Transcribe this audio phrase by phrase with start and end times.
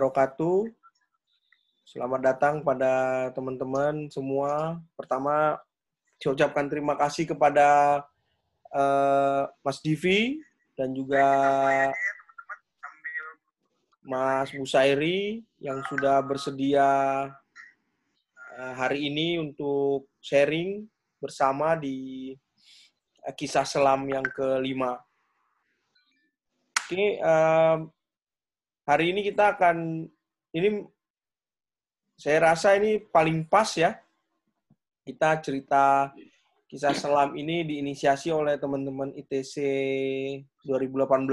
[0.00, 0.64] wabarakatuh.
[1.84, 4.80] Selamat datang pada teman-teman semua.
[4.96, 5.60] Pertama,
[6.16, 8.00] saya ucapkan terima kasih kepada
[8.72, 10.40] uh, Mas Divi
[10.72, 11.28] dan juga
[14.00, 16.88] Mas Busairi yang sudah bersedia
[18.56, 20.88] uh, hari ini untuk sharing
[21.20, 22.32] bersama di
[23.28, 24.96] uh, kisah selam yang kelima.
[26.88, 27.84] Oke, uh,
[28.90, 30.10] hari ini kita akan
[30.50, 30.82] ini
[32.18, 33.94] saya rasa ini paling pas ya.
[35.06, 36.10] Kita cerita
[36.66, 39.54] kisah selam ini diinisiasi oleh teman-teman ITC
[40.66, 41.26] 2018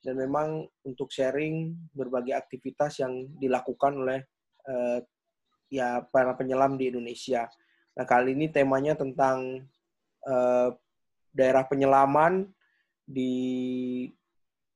[0.00, 4.24] dan memang untuk sharing berbagai aktivitas yang dilakukan oleh
[4.64, 4.98] uh,
[5.68, 7.46] ya para penyelam di Indonesia.
[7.94, 9.68] Nah kali ini temanya tentang
[10.24, 10.68] uh,
[11.30, 12.48] daerah penyelaman
[13.04, 13.32] di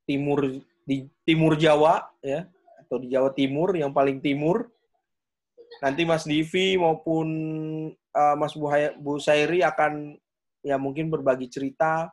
[0.04, 0.44] timur
[0.84, 2.44] di timur Jawa ya
[2.84, 4.68] atau di Jawa Timur yang paling timur.
[5.82, 7.28] Nanti Mas Divi maupun
[8.14, 8.54] uh, Mas
[9.00, 10.14] Bu Sairi akan
[10.62, 12.12] ya mungkin berbagi cerita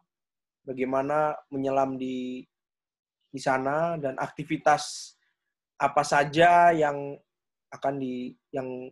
[0.66, 2.42] bagaimana menyelam di
[3.32, 5.16] di sana dan aktivitas
[5.80, 7.16] apa saja yang
[7.72, 8.92] akan di yang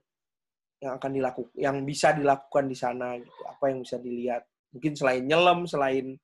[0.80, 4.44] yang akan dilakukan yang bisa dilakukan di sana gitu apa yang bisa dilihat.
[4.70, 6.16] Mungkin selain nyelam selain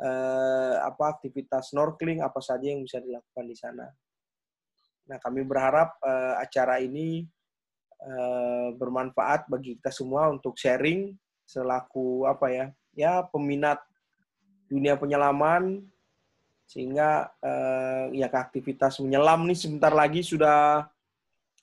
[0.00, 3.86] uh, apa aktivitas snorkeling apa saja yang bisa dilakukan di sana.
[5.04, 7.28] Nah kami berharap uh, acara ini
[8.04, 11.16] Eh, bermanfaat bagi kita semua untuk sharing
[11.48, 13.80] selaku apa ya ya peminat
[14.68, 15.80] dunia penyelaman
[16.68, 20.84] sehingga uh, ya aktivitas menyelam nih sebentar lagi sudah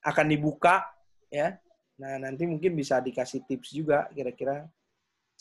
[0.02, 0.82] akan dibuka
[1.30, 1.62] ya.
[2.02, 4.66] Nah nanti mungkin bisa dikasih tips juga kira-kira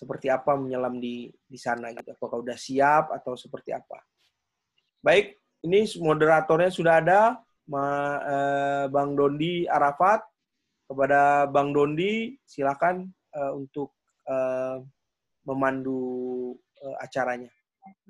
[0.01, 4.01] seperti apa menyelam di di sana gitu apakah udah siap atau seperti apa
[5.05, 7.21] baik ini moderatornya sudah ada
[7.71, 7.87] Ma,
[8.19, 10.25] eh, Bang Dondi Arafat
[10.91, 13.95] kepada Bang Dondi, silakan uh, untuk
[14.27, 14.83] uh,
[15.47, 16.51] memandu
[16.83, 17.47] uh, acaranya.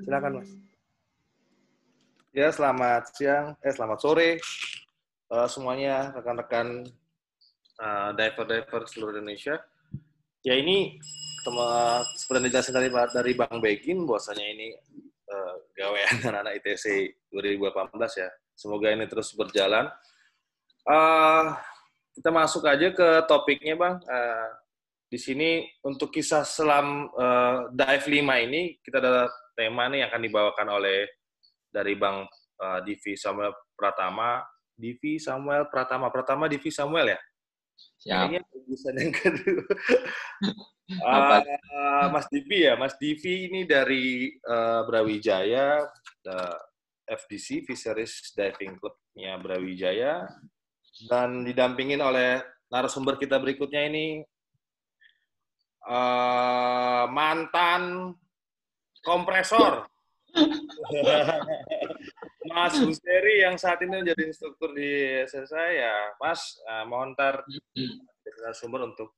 [0.00, 0.50] Silakan, Mas.
[2.32, 4.40] Ya, selamat siang, eh selamat sore
[5.28, 6.88] uh, semuanya rekan-rekan
[7.76, 9.60] uh, diver-diver seluruh Indonesia.
[10.40, 10.96] Ya ini
[11.44, 14.68] teman seperti dijelasin dari dari Bang Begin, bahwasanya ini
[15.30, 16.84] uh, gawean anak-anak ITC
[17.32, 18.30] 2018 ya.
[18.54, 19.88] Semoga ini terus berjalan.
[20.84, 21.56] Uh,
[22.12, 24.02] kita masuk aja ke topiknya, Bang.
[24.04, 24.48] Uh,
[25.10, 29.26] di sini untuk kisah selam uh, Dive 5 ini, kita ada
[29.56, 31.08] tema nih yang akan dibawakan oleh
[31.70, 32.26] dari Bang
[32.60, 34.44] uh, Divi Samuel Pratama.
[34.76, 36.12] Divi Samuel Pratama.
[36.12, 37.20] Pratama Divi Samuel ya?
[38.00, 38.32] Siap.
[38.32, 39.64] Ini yang kedua.
[41.04, 45.84] uh, Mas Divi ya, Mas Divi ini dari uh, Brawijaya,
[46.24, 46.58] uh,
[47.04, 50.24] FDC Fisheries Diving Club-nya Brawijaya
[51.12, 52.40] dan didampingin oleh
[52.70, 54.22] narasumber kita berikutnya ini
[55.90, 58.14] uh, mantan
[59.02, 59.90] kompresor
[62.50, 67.46] Mas Huseri yang saat ini menjadi instruktur di SSI ya Mas uh, mohon ntar
[68.42, 69.14] narasumber untuk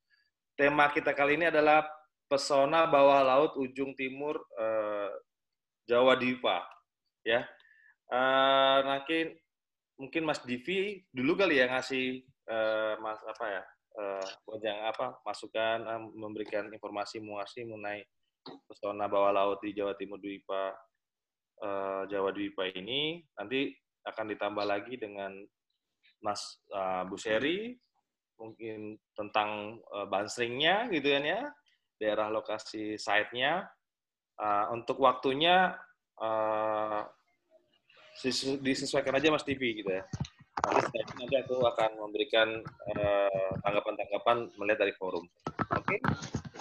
[0.53, 1.89] tema kita kali ini adalah
[2.29, 5.09] pesona bawah laut ujung timur uh,
[5.89, 6.61] Jawa Diva
[7.25, 7.49] ya.
[8.13, 9.33] Uh, nanti
[9.97, 12.21] mungkin Mas Divi dulu kali ya ngasih
[12.53, 13.63] uh, Mas apa ya
[13.97, 18.05] uh, yang apa masukan uh, memberikan informasi muasi mengenai
[18.69, 20.77] pesona bawah laut di Jawa Timur Dwipa
[21.63, 23.71] uh, Jawa Dwipa ini nanti
[24.03, 25.39] akan ditambah lagi dengan
[26.23, 27.75] Mas uh, Buseri
[28.39, 31.43] mungkin tentang uh, bansringnya gitu kan ya
[32.03, 33.63] daerah lokasi site-nya
[34.43, 35.79] uh, untuk waktunya
[36.19, 37.07] uh,
[38.61, 40.05] disesuaikan aja Mas TV gitu ya.
[40.63, 42.49] Nanti, nanti aku akan memberikan
[42.95, 45.25] uh, tanggapan-tanggapan melihat dari forum.
[45.75, 45.99] Oke, okay?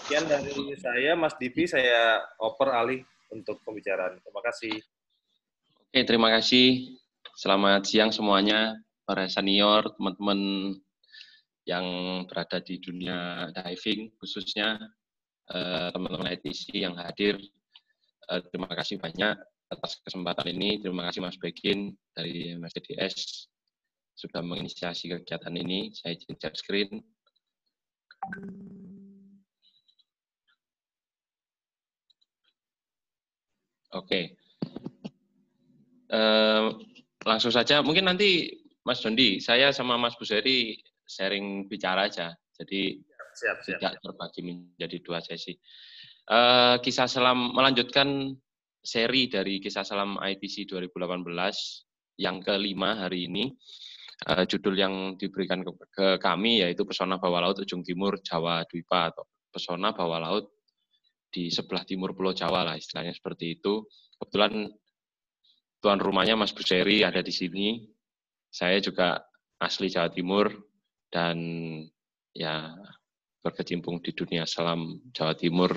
[0.01, 4.19] sekian dari saya Mas Divi, saya oper alih untuk pembicaraan.
[4.19, 4.75] Terima kasih.
[5.91, 6.95] Oke, terima kasih.
[7.35, 8.75] Selamat siang semuanya,
[9.07, 10.39] para senior, teman-teman
[11.65, 11.85] yang
[12.27, 14.77] berada di dunia diving, khususnya
[15.51, 17.39] eh, teman-teman uh, ITC yang hadir.
[18.29, 19.35] Uh, terima kasih banyak
[19.71, 20.83] atas kesempatan ini.
[20.83, 23.47] Terima kasih Mas Begin dari MSDS
[24.15, 25.89] sudah menginisiasi kegiatan ini.
[25.95, 27.01] Saya izin share screen.
[33.91, 34.39] Oke.
[36.11, 36.75] Uh,
[37.23, 38.51] langsung saja, mungkin nanti
[38.83, 42.33] Mas Dondi, saya sama Mas Buseri sharing bicara aja.
[42.55, 42.97] Jadi
[43.35, 44.03] siap, siap, tidak siap.
[44.03, 45.53] terbagi menjadi dua sesi.
[46.31, 48.31] Uh, kisah selam melanjutkan
[48.81, 51.27] seri dari kisah salam ITC 2018
[52.21, 53.51] yang kelima hari ini.
[54.21, 59.09] Uh, judul yang diberikan ke, ke kami yaitu Pesona Bawah Laut Ujung Timur Jawa Dwipa
[59.09, 60.60] atau Pesona Bawah Laut
[61.31, 63.87] di sebelah timur Pulau Jawa lah istilahnya seperti itu.
[64.19, 64.67] Kebetulan
[65.81, 67.81] tuan rumahnya Mas Buseri ada di sini.
[68.51, 69.17] Saya juga
[69.63, 70.51] asli Jawa Timur
[71.07, 71.39] dan
[72.35, 72.75] ya
[73.41, 75.71] berkecimpung di dunia selam Jawa Timur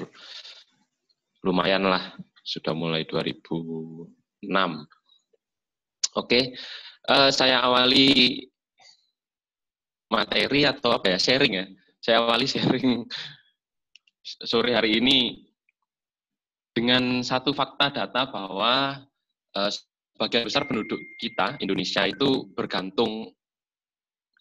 [1.46, 4.10] lumayan lah sudah mulai 2006.
[6.14, 6.54] Oke,
[7.08, 8.38] uh, saya awali
[10.12, 11.66] materi atau apa ya sharing ya.
[12.04, 13.08] Saya awali sharing
[14.24, 15.44] sore hari ini
[16.72, 19.04] dengan satu fakta data bahwa
[19.54, 19.70] uh,
[20.16, 23.30] sebagian besar penduduk kita Indonesia itu bergantung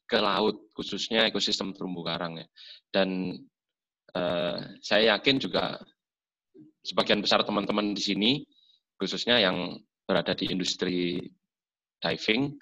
[0.07, 2.47] ke laut khususnya ekosistem terumbu karang ya.
[2.89, 3.37] Dan
[4.15, 5.77] uh, saya yakin juga
[6.83, 8.31] sebagian besar teman-teman di sini,
[8.97, 11.19] khususnya yang berada di industri
[11.99, 12.55] diving,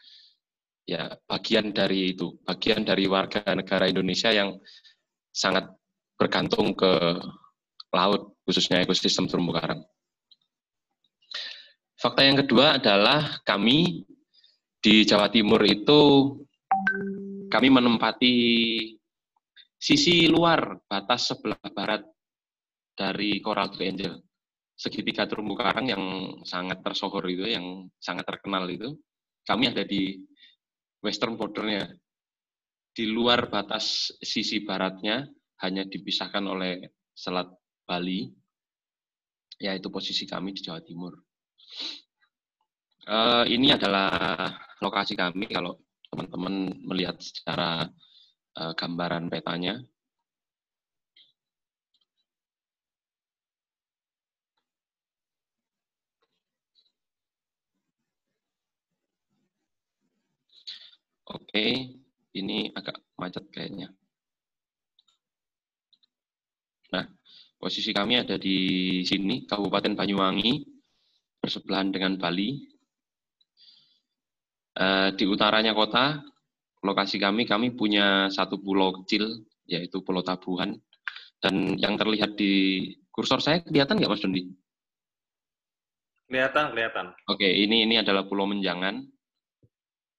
[0.85, 4.57] ya bagian dari itu, bagian dari warga negara Indonesia yang
[5.33, 5.67] sangat
[6.21, 7.17] bergantung ke
[7.89, 9.81] laut, khususnya ekosistem terumbu karang.
[11.97, 14.05] Fakta yang kedua adalah kami
[14.77, 16.33] di Jawa Timur itu
[17.49, 18.35] kami menempati
[19.81, 22.05] sisi luar batas sebelah barat
[22.93, 24.21] dari Coral Triangle.
[24.77, 26.03] Segitiga terumbu karang yang
[26.45, 28.97] sangat tersohor itu, yang sangat terkenal itu,
[29.45, 30.21] kami ada di
[31.01, 31.85] western bordernya.
[32.91, 35.23] Di luar batas sisi baratnya
[35.61, 37.49] hanya dipisahkan oleh Selat
[37.85, 38.29] Bali,
[39.61, 41.13] yaitu posisi kami di Jawa Timur.
[43.05, 44.49] Uh, ini adalah
[44.81, 45.77] lokasi kami kalau
[46.09, 47.89] teman-teman melihat secara
[48.57, 49.77] uh, gambaran petanya.
[61.31, 61.95] Oke,
[62.35, 63.87] ini agak macet kayaknya.
[66.91, 67.07] Nah,
[67.61, 68.57] posisi kami ada di
[69.05, 70.65] sini, Kabupaten Banyuwangi,
[71.37, 72.57] bersebelahan dengan Bali.
[74.73, 76.25] Eh, di utaranya kota,
[76.81, 80.73] lokasi kami, kami punya satu pulau kecil, yaitu Pulau Tabuhan.
[81.37, 84.41] Dan yang terlihat di kursor saya, kelihatan nggak Mas Dondi?
[86.25, 87.05] Kelihatan, kelihatan.
[87.29, 89.05] Oke, ini ini adalah Pulau Menjangan.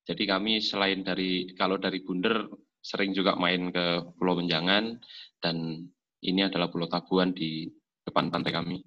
[0.03, 2.47] Jadi kami selain dari kalau dari Bunder
[2.83, 4.99] sering juga main ke Pulau Menjangan
[5.39, 5.87] dan
[6.23, 7.67] ini adalah Pulau Tabuan di
[8.03, 8.79] depan pantai kami.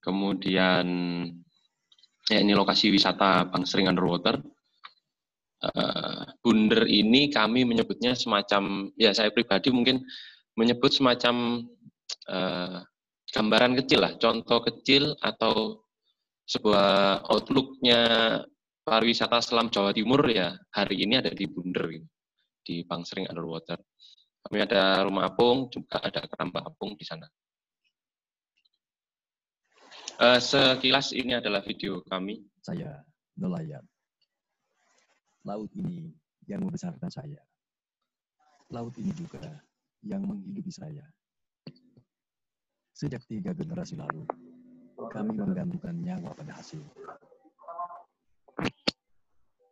[0.00, 0.86] Kemudian
[2.30, 4.38] ya ini lokasi wisata Bangsering Underwater.
[5.56, 10.04] Uh, Bunder ini kami menyebutnya semacam ya saya pribadi mungkin
[10.52, 11.64] menyebut semacam
[12.28, 12.84] uh,
[13.32, 15.80] gambaran kecil lah, contoh kecil atau
[16.46, 18.00] sebuah outlooknya
[18.86, 22.06] pariwisata selam Jawa Timur ya hari ini ada di Bunder gitu,
[22.62, 23.80] di Pangsering Underwater.
[24.46, 27.26] Kami ada rumah apung, juga ada keramba apung di sana.
[30.22, 32.46] Uh, sekilas ini adalah video kami.
[32.62, 33.02] Saya
[33.34, 33.82] nelayan.
[35.42, 36.14] Laut ini
[36.46, 37.42] yang membesarkan saya.
[38.70, 39.42] Laut ini juga
[40.06, 41.02] yang menghidupi saya.
[42.94, 44.30] Sejak tiga generasi lalu,
[45.10, 46.86] kami menggantungkan nyawa pada hasil.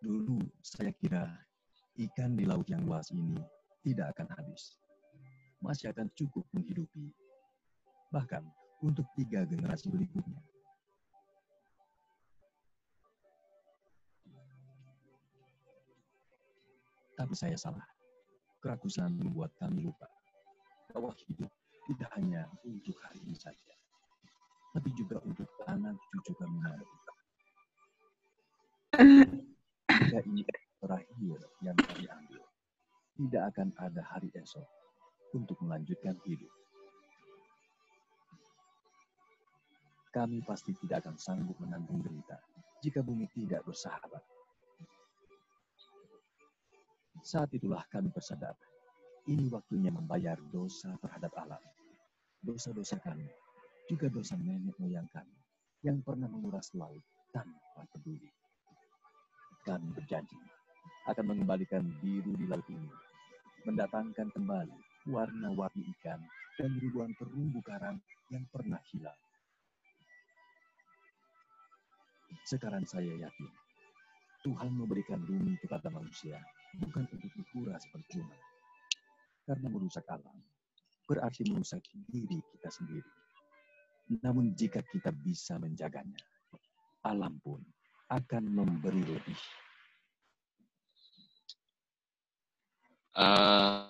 [0.03, 1.31] Dulu saya kira
[2.11, 3.39] ikan di laut yang luas ini
[3.85, 4.81] tidak akan habis.
[5.61, 7.13] Masih akan cukup menghidupi.
[8.11, 8.43] Bahkan
[8.81, 10.41] untuk tiga generasi berikutnya.
[17.15, 17.87] Tapi saya salah.
[18.65, 20.09] Kerakusan membuat kami lupa
[20.89, 21.53] bahwa hidup
[21.85, 23.75] tidak hanya untuk hari ini saja,
[24.73, 26.97] tapi juga untuk anak cucu kami nanti
[28.95, 30.43] jika ini
[30.79, 32.43] terakhir yang kami ambil,
[33.15, 34.67] tidak akan ada hari esok
[35.35, 36.51] untuk melanjutkan hidup.
[40.15, 42.39] Kami pasti tidak akan sanggup menanggung derita
[42.83, 44.23] jika bumi tidak bersahabat.
[47.25, 48.55] Saat itulah kami bersadar,
[49.27, 51.63] ini waktunya membayar dosa terhadap alam.
[52.45, 53.25] Dosa-dosa kami,
[53.89, 55.35] juga dosa nenek moyang kami,
[55.81, 57.01] yang pernah menguras laut
[57.33, 58.29] tanpa peduli.
[59.65, 60.37] Kami berjanji
[61.05, 62.89] akan mengembalikan biru di laut ini,
[63.69, 64.77] mendatangkan kembali
[65.09, 66.21] warna-warni ikan
[66.57, 68.01] dan ribuan terumbu karang
[68.33, 69.19] yang pernah hilang.
[72.45, 73.53] Sekarang saya yakin
[74.45, 76.37] Tuhan memberikan bumi kepada manusia
[76.77, 78.37] bukan untuk dikuras percuma.
[79.45, 80.37] Karena merusak alam
[81.05, 83.13] berarti merusak diri kita sendiri.
[84.21, 86.21] Namun jika kita bisa menjaganya,
[87.05, 87.61] alam pun
[88.13, 89.41] akan memberi lebih.
[93.15, 93.87] Uh,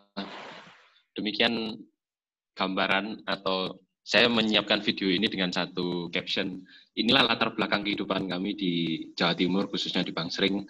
[1.17, 1.81] demikian
[2.55, 6.61] gambaran atau saya menyiapkan video ini dengan satu caption.
[6.93, 8.73] Inilah latar belakang kehidupan kami di
[9.17, 10.61] Jawa Timur, khususnya di Bangsering.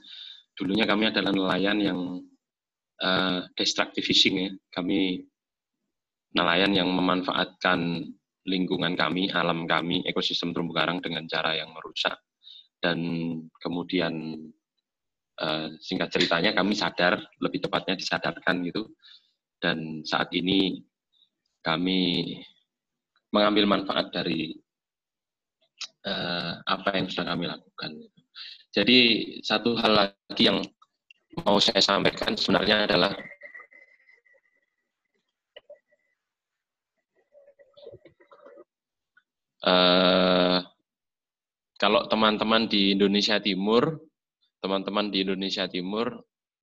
[0.54, 2.00] Dulunya kami adalah nelayan yang
[3.02, 4.50] uh, destructive fishing ya.
[4.70, 5.18] Kami
[6.38, 8.06] nelayan yang memanfaatkan
[8.46, 12.14] lingkungan kami, alam kami, ekosistem terumbu karang dengan cara yang merusak.
[12.78, 12.99] Dan
[13.58, 14.38] kemudian
[15.40, 18.90] uh, singkat ceritanya kami sadar, lebih tepatnya disadarkan gitu.
[19.58, 20.82] Dan saat ini
[21.64, 22.30] kami
[23.32, 24.54] mengambil manfaat dari
[26.06, 27.90] uh, apa yang sudah kami lakukan.
[28.74, 28.98] Jadi
[29.40, 30.58] satu hal lagi yang
[31.42, 33.12] mau saya sampaikan sebenarnya adalah
[39.66, 40.58] uh,
[41.78, 43.98] kalau teman-teman di Indonesia Timur,
[44.64, 46.09] teman-teman di Indonesia Timur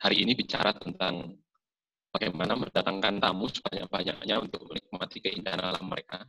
[0.02, 1.38] hari ini bicara tentang
[2.10, 6.26] bagaimana mendatangkan tamu sebanyak-banyaknya untuk menikmati keindahan alam mereka.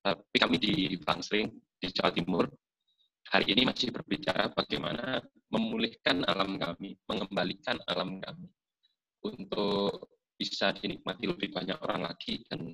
[0.00, 2.48] Tapi kami di Bangsering, di Jawa Timur,
[3.28, 5.20] hari ini masih berbicara bagaimana
[5.52, 8.48] memulihkan alam kami, mengembalikan alam kami
[9.28, 10.08] untuk
[10.40, 12.72] bisa dinikmati lebih banyak orang lagi dan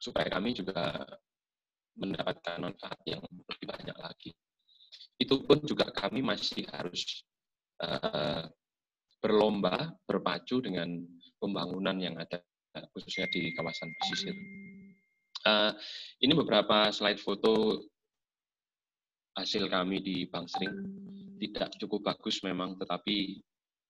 [0.00, 1.04] supaya kami juga
[2.00, 4.32] mendapatkan manfaat yang lebih banyak lagi.
[5.20, 7.28] Itu pun juga kami masih harus
[7.84, 8.48] uh,
[9.20, 10.96] berlomba, berpacu dengan
[11.36, 12.40] pembangunan yang ada
[12.96, 14.34] khususnya di kawasan pesisir.
[15.44, 15.72] Uh,
[16.24, 17.84] ini beberapa slide foto
[19.36, 20.76] hasil kami di Bangsering.
[21.40, 23.40] Tidak cukup bagus memang, tetapi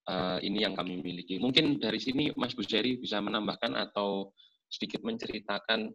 [0.07, 1.35] uh, ini yang kami miliki.
[1.39, 4.31] Mungkin dari sini Mas Buseri bisa menambahkan atau
[4.71, 5.91] sedikit menceritakan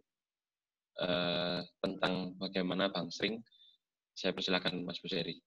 [1.01, 3.41] uh, tentang bagaimana Bangsering.
[4.17, 5.37] Saya persilakan Mas Buseri.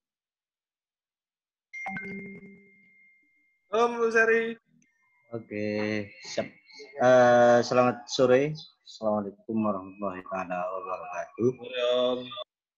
[3.66, 4.54] Halo Mas Buseri.
[5.34, 5.66] Oke,
[6.22, 6.46] siap.
[7.02, 8.54] Uh, selamat sore.
[8.86, 11.50] Assalamualaikum warahmatullahi wabarakatuh.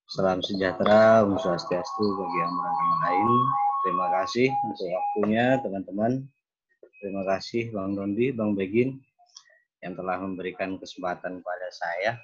[0.09, 3.29] Salam sejahtera, Om Swastiastu bagi yang beragama lain.
[3.85, 6.11] Terima kasih untuk waktunya teman-teman.
[7.05, 8.97] Terima kasih Bang Rondi, Bang Begin
[9.85, 12.17] yang telah memberikan kesempatan kepada saya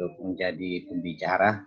[0.00, 1.60] untuk menjadi pembicara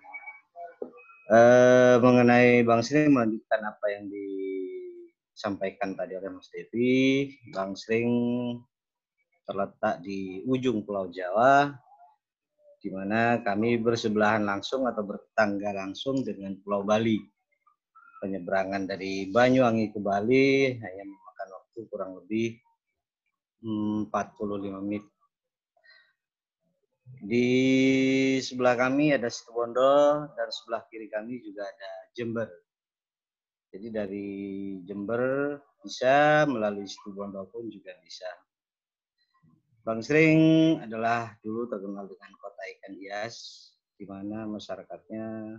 [1.28, 7.32] eh, mengenai Bang Sri melanjutkan apa yang disampaikan tadi oleh Mas Devi.
[7.52, 8.10] Bang Sring
[9.48, 11.72] terletak di ujung Pulau Jawa,
[12.84, 17.20] di mana kami bersebelahan langsung atau bertetangga langsung dengan Pulau Bali.
[18.18, 22.58] Penyeberangan dari Banyuwangi ke Bali hanya memakan waktu kurang lebih
[23.62, 24.10] 45
[24.84, 25.04] menit.
[27.18, 27.48] Di
[28.44, 32.50] sebelah kami ada Situbondo dan sebelah kiri kami juga ada Jember.
[33.74, 34.30] Jadi dari
[34.86, 38.30] Jember bisa melalui Situbondo pun juga bisa.
[39.88, 40.42] Bang Sering
[40.84, 43.36] adalah dulu terkenal dengan kota ikan hias,
[43.96, 45.58] di mana masyarakatnya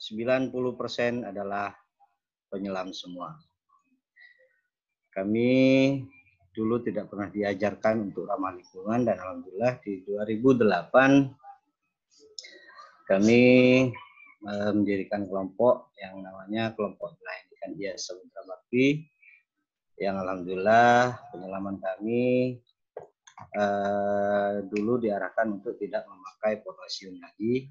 [0.00, 0.50] 90%
[1.22, 1.70] adalah
[2.50, 3.38] penyelam semua.
[5.14, 5.52] Kami
[6.50, 11.30] dulu tidak pernah diajarkan untuk ramah lingkungan dan alhamdulillah di 2008
[13.06, 13.42] kami
[14.44, 19.06] eh, mendirikan kelompok yang namanya kelompok nelayan ikan hias Samudra Bakti
[20.00, 22.56] yang alhamdulillah penyelaman kami
[23.56, 27.68] uh, dulu diarahkan untuk tidak memakai potasium lagi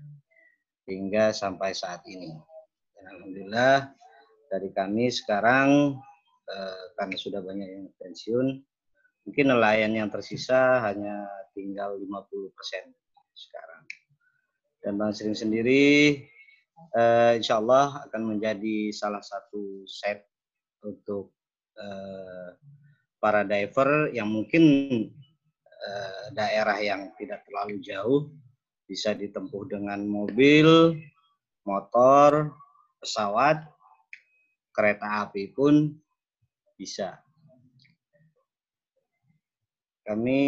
[0.89, 2.33] hingga sampai saat ini.
[2.93, 3.93] Dan alhamdulillah
[4.49, 5.97] dari kami sekarang
[6.49, 8.47] uh, karena sudah banyak yang pensiun,
[9.29, 12.49] mungkin nelayan yang tersisa hanya tinggal 50%
[13.37, 13.83] sekarang.
[14.81, 16.17] Dan Bang Sering sendiri
[16.97, 20.25] uh, insya Allah akan menjadi salah satu set
[20.81, 21.29] untuk
[21.77, 22.57] uh,
[23.21, 24.63] para diver yang mungkin
[25.79, 28.27] Eh, daerah yang tidak terlalu jauh
[28.83, 30.91] bisa ditempuh dengan mobil,
[31.63, 32.51] motor,
[32.99, 33.63] pesawat,
[34.75, 35.95] kereta api pun
[36.75, 37.15] bisa.
[40.09, 40.41] Kami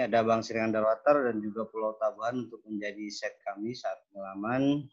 [0.00, 4.88] ada Bang Sering Underwater dan juga Pulau Tabuhan untuk menjadi set kami saat pengalaman.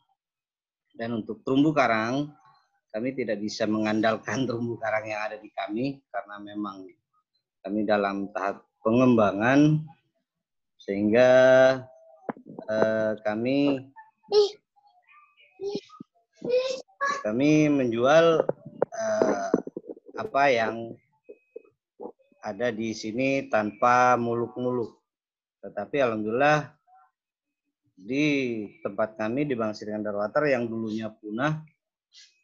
[0.92, 2.28] Dan untuk terumbu karang,
[2.92, 6.84] kami tidak bisa mengandalkan terumbu karang yang ada di kami karena memang
[7.64, 9.88] kami dalam tahap pengembangan
[10.76, 11.30] sehingga
[12.68, 13.88] uh, kami
[17.24, 18.44] kami menjual
[18.92, 19.52] uh,
[20.20, 20.92] apa yang
[22.40, 24.96] ada di sini tanpa muluk-muluk.
[25.60, 26.72] Tetapi alhamdulillah
[28.00, 28.26] di
[28.80, 31.60] tempat kami di Bang Sirikan Darwater yang dulunya punah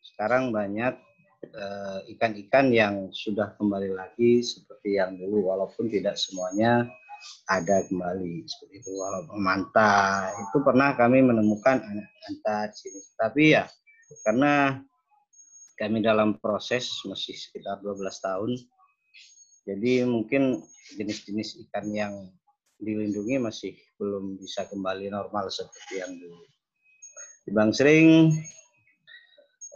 [0.04, 0.96] sekarang banyak
[1.48, 6.88] eh, ikan-ikan uh, yang sudah kembali lagi seperti yang dulu walaupun tidak semuanya
[7.48, 13.44] ada kembali seperti itu walaupun manta itu pernah kami menemukan anak manta di sini tapi
[13.56, 13.64] ya
[14.28, 14.80] karena
[15.76, 18.52] kami dalam proses masih sekitar 12 tahun
[19.66, 20.62] jadi mungkin
[20.94, 22.14] jenis-jenis ikan yang
[22.78, 26.46] dilindungi masih belum bisa kembali normal seperti yang dulu.
[27.46, 28.30] Di Bang Sering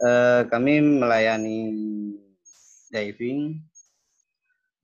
[0.06, 1.58] eh, kami melayani
[2.90, 3.58] diving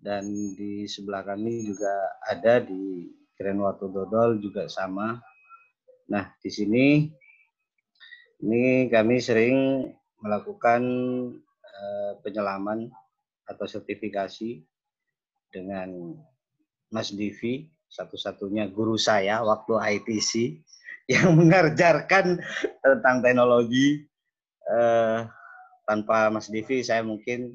[0.03, 1.91] dan di sebelah kami juga
[2.27, 5.19] ada di Keren Watu Dodol juga sama.
[6.07, 7.11] Nah, di sini
[8.41, 9.91] ini kami sering
[10.23, 10.83] melakukan
[11.61, 12.89] uh, penyelaman
[13.45, 14.63] atau sertifikasi
[15.51, 16.15] dengan
[16.91, 20.33] Mas Divi, satu-satunya guru saya waktu ITC
[21.13, 22.41] yang mengajarkan
[22.83, 24.07] tentang teknologi.
[24.67, 25.23] Uh,
[25.87, 27.55] tanpa Mas Divi saya mungkin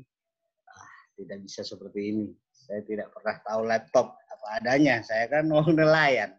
[0.63, 0.87] uh,
[1.19, 2.27] tidak bisa seperti ini.
[2.55, 5.03] Saya tidak pernah tahu laptop apa adanya.
[5.03, 6.31] Saya kan mau nelayan.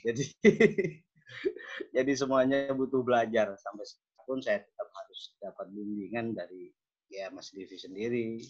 [0.00, 0.24] Jadi
[1.96, 3.84] jadi semuanya butuh belajar sampai
[4.26, 6.74] pun saya tetap harus dapat bimbingan dari
[7.06, 8.42] ya Mas Divi sendiri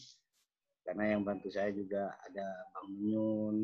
[0.87, 3.57] karena yang bantu saya juga ada Bang Munyun.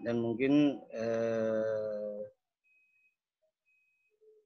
[0.00, 2.20] Dan mungkin eh,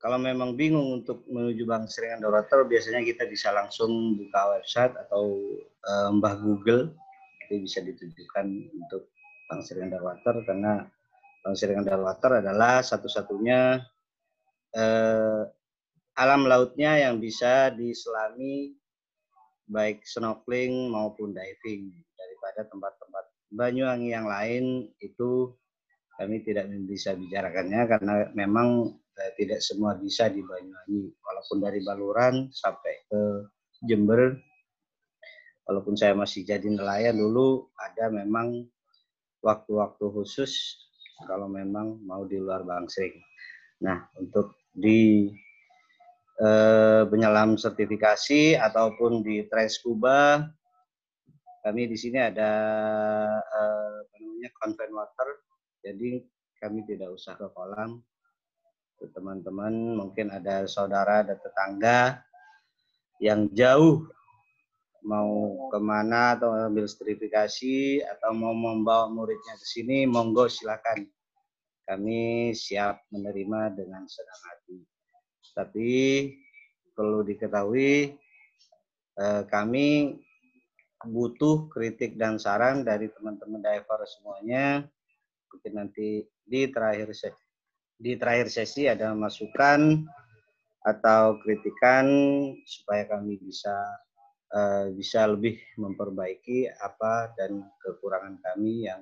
[0.04, 5.40] kalau memang bingung untuk menuju Bank Sering Underwater, biasanya kita bisa langsung buka website atau
[5.88, 6.92] uh, Mbah Google,
[7.48, 9.08] itu bisa ditujukan untuk
[9.48, 10.84] Bank Sering Underwater karena
[11.40, 13.80] Bank Sering Underwater adalah satu-satunya
[14.76, 15.42] uh,
[16.20, 18.76] alam lautnya yang bisa diselami
[19.74, 25.54] baik snorkeling maupun diving daripada tempat-tempat Banyuwangi yang lain itu
[26.18, 31.02] kami tidak bisa bicarakannya karena memang eh, tidak semua bisa di Banyuwangi.
[31.22, 33.22] Walaupun dari Baluran sampai ke
[33.86, 34.34] Jember,
[35.66, 38.66] walaupun saya masih jadi nelayan dulu, ada memang
[39.42, 40.78] waktu-waktu khusus
[41.26, 43.14] kalau memang mau di luar Bangsering.
[43.86, 45.30] Nah, untuk di
[46.40, 50.42] eh, penyelam sertifikasi ataupun di Transkuba,
[51.62, 52.52] kami di sini ada
[53.38, 55.28] eh, namanya convent water,
[55.84, 56.22] jadi
[56.58, 58.02] kami tidak usah ke kolam,
[59.12, 62.24] teman-teman mungkin ada saudara dan tetangga
[63.20, 64.08] yang jauh
[65.04, 71.04] mau ke mana atau ambil sertifikasi atau mau membawa muridnya ke sini monggo silakan.
[71.84, 74.93] Kami siap menerima dengan senang hati
[75.54, 75.90] tapi
[76.94, 78.14] perlu diketahui
[79.18, 80.18] eh, kami
[81.04, 84.84] butuh kritik dan saran dari teman-teman diver semuanya
[85.52, 87.14] mungkin nanti di terakhir
[87.94, 90.02] di terakhir sesi ada masukan
[90.84, 92.06] atau kritikan
[92.68, 93.72] supaya kami bisa
[94.52, 99.00] uh, bisa lebih memperbaiki apa dan kekurangan kami yang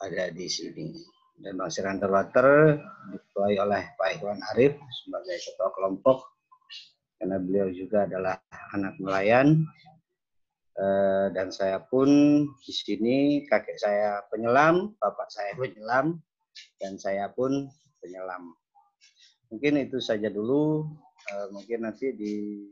[0.00, 0.96] ada di sini.
[1.34, 2.78] Dan Bang
[3.10, 6.34] diketuai oleh Pak Iwan Arif sebagai ketua kelompok
[7.18, 8.36] karena beliau juga adalah
[8.76, 9.66] anak nelayan
[10.78, 12.08] uh, dan saya pun
[12.62, 13.16] di sini
[13.46, 16.20] kakek saya penyelam, bapak saya penyelam
[16.78, 17.66] dan saya pun
[18.02, 18.54] penyelam.
[19.50, 20.86] Mungkin itu saja dulu.
[21.24, 22.68] Uh, mungkin nanti di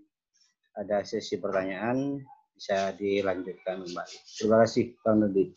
[0.76, 2.20] ada sesi pertanyaan
[2.52, 4.16] bisa dilanjutkan kembali.
[4.36, 5.50] Terima kasih, Bang Dondi.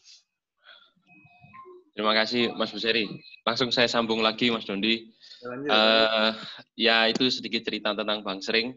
[1.96, 3.08] Terima kasih, Mas Buseri.
[3.48, 5.16] Langsung saya sambung lagi, Mas Dondi.
[5.48, 6.36] Uh,
[6.76, 8.76] ya, itu sedikit cerita tentang Bang Sering.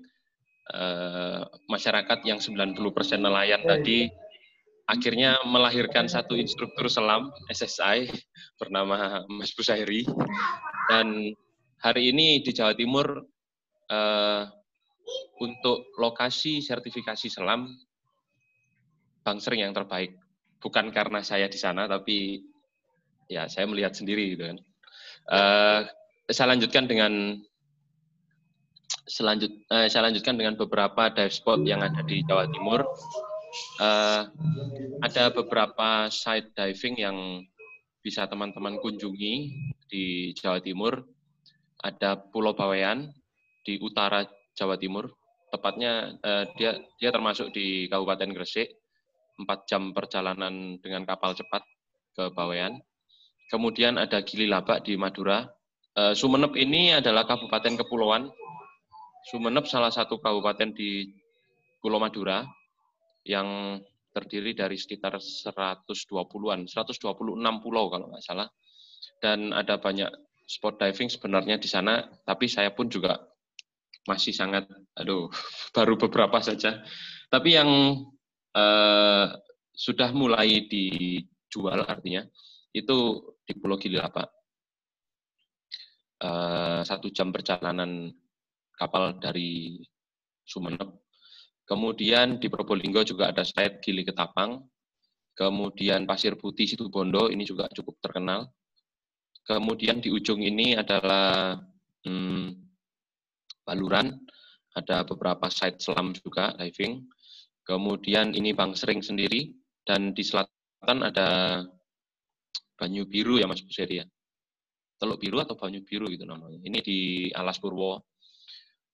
[0.71, 2.79] Uh, masyarakat yang 90%
[3.19, 4.13] nelayan tadi
[4.89, 8.09] akhirnya melahirkan satu instruktur selam SSI
[8.57, 10.05] bernama Mas Busairi
[10.93, 11.33] dan
[11.81, 13.21] hari ini di Jawa Timur
[13.93, 14.43] uh,
[15.41, 17.69] untuk lokasi sertifikasi selam
[19.25, 20.17] Bang Sering yang terbaik
[20.61, 22.45] bukan karena saya di sana tapi
[23.29, 24.59] ya saya melihat sendiri gitu kan
[25.31, 25.81] uh,
[26.29, 27.13] saya lanjutkan dengan
[29.09, 32.85] selanjut uh, saya lanjutkan dengan beberapa dive spot yang ada di Jawa Timur
[33.81, 34.23] uh,
[35.05, 37.17] ada beberapa site diving yang
[38.03, 39.35] bisa teman-teman kunjungi
[39.91, 41.03] di Jawa Timur.
[41.79, 43.13] Ada Pulau Bawean
[43.63, 45.13] di utara Jawa Timur.
[45.53, 48.75] Tepatnya uh, dia dia termasuk di Kabupaten Gresik.
[49.39, 51.63] Empat jam perjalanan dengan kapal cepat
[52.19, 52.83] ke Bawean.
[53.49, 55.49] Kemudian ada Gili Labak di Madura.
[55.97, 58.29] Uh, Sumeneb ini adalah kabupaten kepulauan.
[59.33, 61.09] Sumeneb salah satu kabupaten di
[61.81, 62.45] Pulau Madura
[63.25, 63.81] yang
[64.13, 68.49] terdiri dari sekitar 120-an, 126 pulau kalau nggak salah.
[69.19, 70.13] Dan ada banyak
[70.45, 73.17] spot diving sebenarnya di sana, tapi saya pun juga
[74.09, 75.29] masih sangat, aduh,
[75.77, 76.85] baru beberapa saja.
[77.29, 77.71] Tapi yang
[78.57, 79.27] uh,
[79.73, 82.25] sudah mulai dijual artinya
[82.75, 82.99] itu
[83.49, 84.29] di Pulau Gililapa.
[86.21, 88.13] Uh, satu jam perjalanan
[88.77, 89.81] kapal dari
[90.45, 91.01] Sumeneb.
[91.65, 94.61] Kemudian di Probolinggo juga ada site Gili Ketapang.
[95.33, 98.53] Kemudian Pasir Putih Situ Bondo ini juga cukup terkenal.
[99.49, 101.57] Kemudian di ujung ini adalah
[102.05, 102.53] hmm,
[103.65, 104.17] Baluran,
[104.77, 107.05] ada beberapa site selam juga diving.
[107.69, 109.53] Kemudian ini Bang Sering sendiri,
[109.85, 111.61] dan di selatan ada
[112.79, 114.07] Banyu Biru ya Mas Buseri ya.
[114.99, 116.63] Teluk Biru atau Banyu Biru gitu namanya.
[116.63, 116.99] Ini di
[117.35, 118.07] Alas Purwo.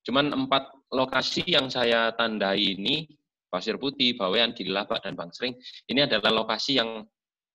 [0.05, 3.09] Cuman empat lokasi yang saya tandai ini,
[3.49, 5.57] Pasir Putih, Bawean, Gililabak, dan Bang Sering,
[5.88, 7.05] ini adalah lokasi yang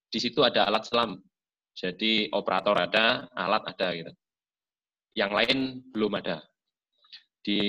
[0.09, 1.17] di situ ada alat selam.
[1.77, 4.11] Jadi operator ada, alat ada gitu.
[5.13, 5.57] Yang lain
[5.93, 6.41] belum ada.
[7.45, 7.59] Di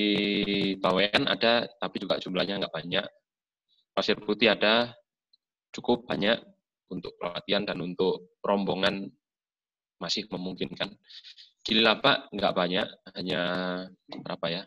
[0.80, 3.06] Bawean ada, tapi juga jumlahnya nggak banyak.
[3.92, 4.96] Pasir Putih ada,
[5.76, 6.40] cukup banyak
[6.90, 9.08] untuk pelatihan dan untuk rombongan
[10.02, 10.90] masih memungkinkan.
[11.60, 13.42] Gili lapak nggak banyak, hanya
[14.08, 14.62] berapa ya?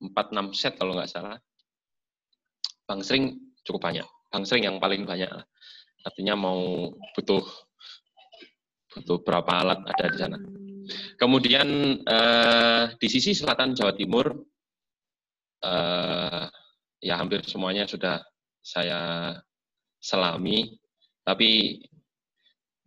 [0.00, 1.36] 4-6 set kalau nggak salah.
[2.88, 4.06] Bang Sering cukup banyak.
[4.32, 5.28] Bang Sering yang paling banyak.
[6.06, 7.44] Artinya mau butuh
[8.96, 10.38] butuh berapa alat ada di sana.
[11.20, 11.68] Kemudian
[12.00, 14.32] eh, di sisi selatan Jawa Timur,
[15.60, 16.44] eh,
[17.04, 18.24] ya hampir semuanya sudah
[18.64, 19.34] saya
[20.00, 20.72] selami,
[21.28, 21.76] tapi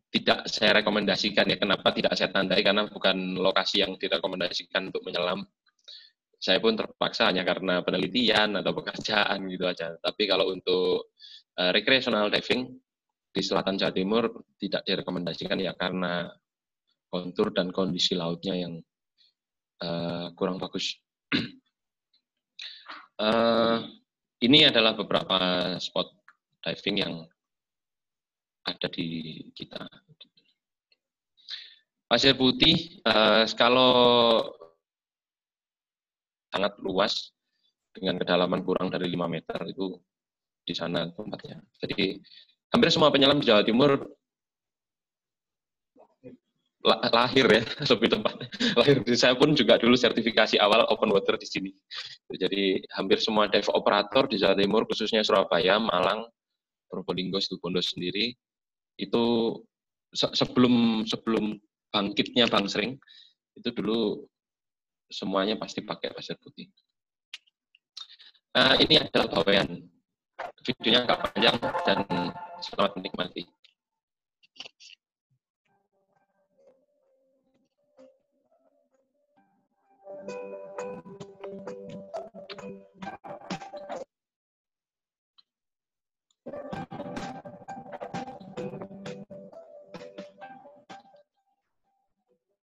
[0.09, 1.61] tidak saya rekomendasikan ya.
[1.61, 2.65] Kenapa tidak saya tandai?
[2.65, 5.45] Karena bukan lokasi yang direkomendasikan untuk menyelam.
[6.41, 9.93] Saya pun terpaksa hanya karena penelitian atau pekerjaan gitu aja.
[10.01, 11.13] Tapi kalau untuk
[11.61, 12.81] uh, recreational diving
[13.31, 14.23] di selatan Jawa Timur
[14.57, 16.27] tidak direkomendasikan ya karena
[17.13, 18.73] kontur dan kondisi lautnya yang
[19.85, 20.97] uh, kurang bagus.
[23.21, 23.85] uh,
[24.49, 25.39] ini adalah beberapa
[25.77, 26.09] spot
[26.65, 27.13] diving yang
[28.65, 29.81] ada di kita.
[32.05, 34.43] Pasir putih, uh, kalau
[36.51, 37.31] sangat luas
[37.95, 39.95] dengan kedalaman kurang dari 5 meter itu
[40.67, 41.63] di sana tempatnya.
[41.79, 42.19] Jadi
[42.75, 43.95] hampir semua penyelam di Jawa Timur
[46.81, 47.61] lahir ya
[47.93, 48.35] lebih tepat
[48.73, 51.69] lahir di saya pun juga dulu sertifikasi awal open water di sini
[52.33, 56.25] jadi hampir semua dive operator di Jawa Timur khususnya Surabaya Malang
[56.89, 58.33] Probolinggo Situbondo sendiri
[59.01, 59.57] itu
[60.13, 61.57] sebelum sebelum
[61.89, 62.95] bangkitnya Bang Sering
[63.57, 64.23] itu dulu
[65.11, 66.71] semuanya pasti pakai pasir putih.
[68.51, 69.79] Nah, ini adalah bawean.
[70.65, 71.99] Videonya nggak panjang dan
[72.63, 73.43] selamat menikmati.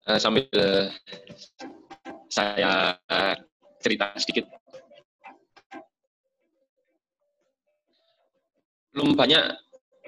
[0.09, 0.87] Uh, sambil uh,
[2.33, 2.97] saya
[3.83, 4.49] cerita sedikit.
[8.93, 9.45] Belum banyak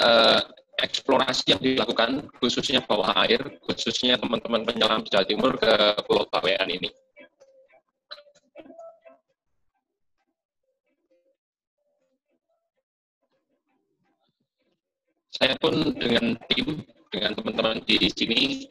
[0.01, 0.41] uh,
[0.81, 5.73] eksplorasi yang dilakukan, khususnya bawah air, khususnya teman-teman penyelam di Jawa Timur ke
[6.05, 6.91] Pulau Bawean ini.
[15.35, 18.71] Saya pun dengan tim, dengan teman-teman di sini,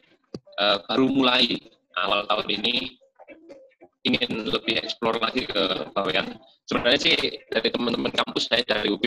[0.60, 1.58] uh, baru mulai
[1.98, 2.74] awal tahun ini
[4.04, 6.36] ingin lebih eksplor lagi ke Bawean.
[6.68, 7.16] Sebenarnya sih
[7.48, 9.04] dari teman-teman kampus saya dari UB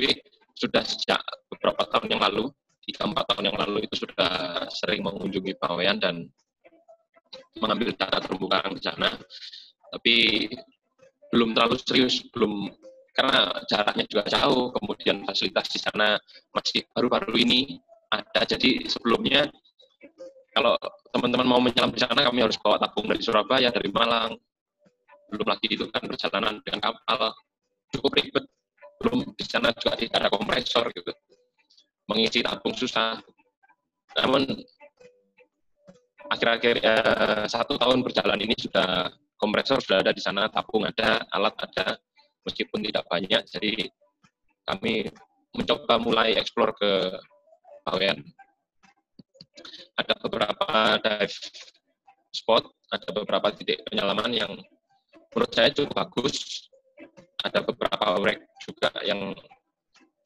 [0.58, 1.22] sudah sejak
[1.54, 2.50] beberapa tahun yang lalu,
[2.82, 6.26] tiga empat tahun yang lalu itu sudah sering mengunjungi Bawean dan
[7.62, 9.14] mengambil data terumbu karang di sana.
[9.94, 10.16] Tapi
[11.30, 12.74] belum terlalu serius, belum
[13.14, 16.18] karena jaraknya juga jauh, kemudian fasilitas di sana
[16.54, 17.78] masih baru-baru ini
[18.14, 18.46] ada.
[18.46, 19.50] Jadi sebelumnya
[20.58, 20.74] kalau
[21.14, 24.34] teman-teman mau menyelam di sana, kami harus bawa tabung dari Surabaya, dari Malang.
[25.30, 27.30] Belum lagi itu kan perjalanan dengan kapal
[27.94, 28.46] cukup ribet.
[28.98, 31.14] Belum di sana juga tidak ada kompresor gitu.
[32.10, 33.22] Mengisi tabung susah.
[34.18, 34.50] Namun
[36.34, 41.54] akhir-akhir eh, satu tahun berjalan ini sudah kompresor sudah ada di sana, tabung ada, alat
[41.62, 42.02] ada,
[42.50, 43.46] meskipun tidak banyak.
[43.46, 43.86] Jadi
[44.66, 45.06] kami
[45.54, 47.14] mencoba mulai eksplor ke
[47.86, 48.26] Bawean
[49.98, 50.68] ada beberapa
[51.02, 51.36] dive
[52.32, 54.54] spot, ada beberapa titik penyelaman yang
[55.34, 56.70] menurut saya cukup bagus.
[57.38, 59.32] Ada beberapa wreck juga yang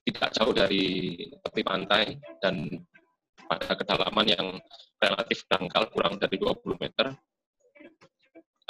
[0.07, 2.67] tidak jauh dari tepi pantai dan
[3.45, 4.47] pada kedalaman yang
[4.97, 7.11] relatif dangkal kurang dari 20 meter.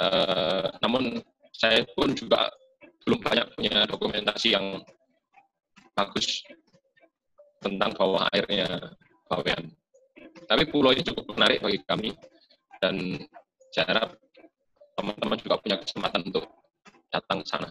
[0.02, 1.22] Uh, namun
[1.54, 2.50] saya pun juga
[3.06, 4.82] belum banyak punya dokumentasi yang
[5.94, 6.42] bagus
[7.62, 8.66] tentang bawah airnya
[9.30, 9.70] Bawean.
[10.46, 12.10] Tapi pulau ini cukup menarik bagi kami
[12.82, 13.18] dan
[13.72, 14.08] saya harap
[14.98, 16.44] teman-teman juga punya kesempatan untuk
[17.08, 17.68] datang ke sana.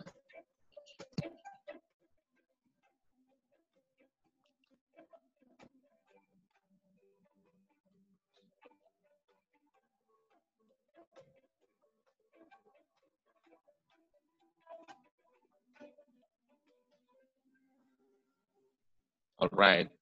[19.41, 20.00] Alright.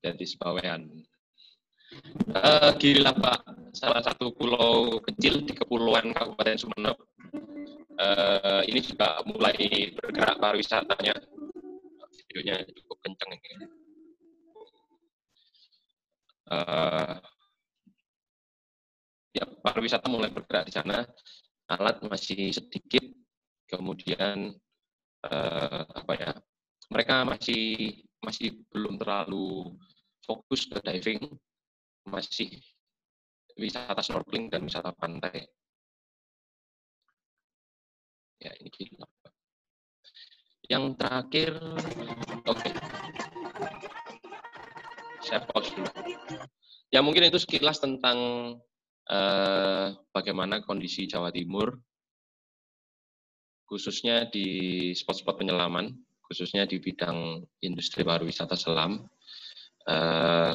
[0.00, 0.88] Jadi Bawean.
[2.30, 3.40] Uh, Gila Pak,
[3.76, 6.96] salah satu pulau kecil di Kepulauan Kabupaten Sumeneb.
[8.00, 11.12] Uh, ini juga mulai bergerak pariwisatanya.
[12.16, 13.66] Videonya cukup kenceng ini.
[16.50, 17.18] Uh,
[19.36, 21.04] ya pariwisata mulai bergerak di sana.
[21.70, 23.04] Alat masih sedikit,
[23.68, 24.54] kemudian
[25.26, 26.30] uh, apa ya
[26.90, 29.76] mereka masih masih belum terlalu
[30.24, 31.24] fokus ke diving,
[32.08, 32.60] masih
[33.56, 35.48] wisata snorkeling dan wisata pantai.
[38.40, 39.08] Ya, ini gila.
[40.70, 41.52] Yang terakhir,
[42.46, 42.56] oke.
[42.56, 42.72] Okay.
[45.20, 45.90] Saya pause dulu.
[46.88, 48.18] Ya, mungkin itu sekilas tentang
[49.10, 51.76] uh, bagaimana kondisi Jawa Timur,
[53.68, 55.94] khususnya di spot-spot penyelaman
[56.30, 59.02] khususnya di bidang industri pariwisata selam.
[59.82, 60.54] Uh,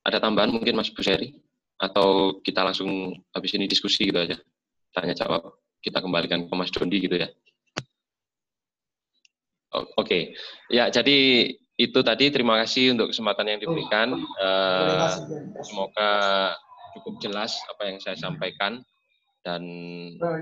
[0.00, 1.36] ada tambahan mungkin Mas Buseri?
[1.76, 4.40] Atau kita langsung habis ini diskusi gitu aja?
[4.96, 5.60] Tanya jawab.
[5.84, 7.28] Kita kembalikan ke Mas Dondi gitu ya?
[9.72, 10.22] Oke, okay.
[10.68, 11.48] ya jadi
[11.80, 14.20] itu tadi terima kasih untuk kesempatan yang diberikan.
[14.36, 15.16] Uh,
[15.64, 16.12] semoga
[16.92, 18.84] cukup jelas apa yang saya sampaikan
[19.40, 19.64] dan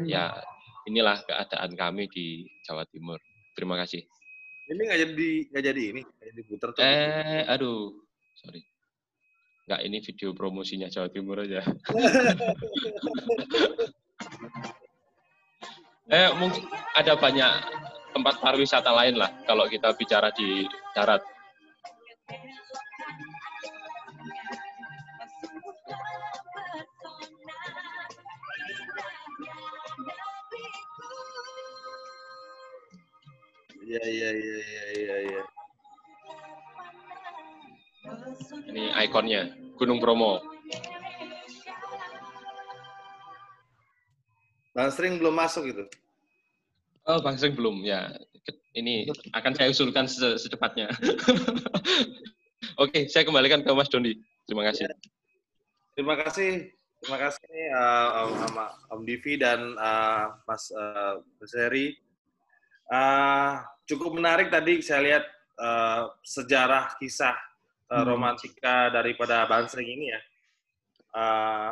[0.02, 0.34] ya
[0.90, 3.22] inilah keadaan kami di Jawa Timur.
[3.54, 4.02] Terima kasih.
[4.70, 6.82] Ini nggak jadi nggak jadi ini, nggak jadi puter tuh.
[6.86, 7.90] Eh, aduh,
[8.38, 8.62] sorry.
[9.66, 11.58] Nggak ini video promosinya Jawa Timur aja.
[16.14, 17.50] eh, mungkin ada banyak
[18.14, 21.22] tempat pariwisata lain lah kalau kita bicara di darat.
[33.90, 35.16] Iya iya iya iya iya.
[35.26, 35.42] Ya.
[38.70, 40.38] Ini ikonnya Gunung Bromo.
[44.70, 45.84] Bang Sering belum masuk itu.
[47.02, 48.14] Oh, Bang Sering belum ya.
[48.78, 50.86] Ini akan saya usulkan secepatnya.
[52.82, 54.14] Oke, saya kembalikan ke Mas Dondi.
[54.46, 54.86] Terima kasih.
[54.86, 54.94] Ya.
[55.98, 56.70] Terima kasih.
[57.02, 58.56] Terima kasih uh, Om,
[58.94, 61.98] Om Divi dan uh, Mas uh, Seri.
[62.86, 63.58] Uh,
[63.90, 65.24] cukup menarik tadi saya lihat
[65.58, 67.34] uh, sejarah kisah
[67.90, 70.20] uh, romantika daripada Bansring ini ya.
[71.10, 71.70] Uh,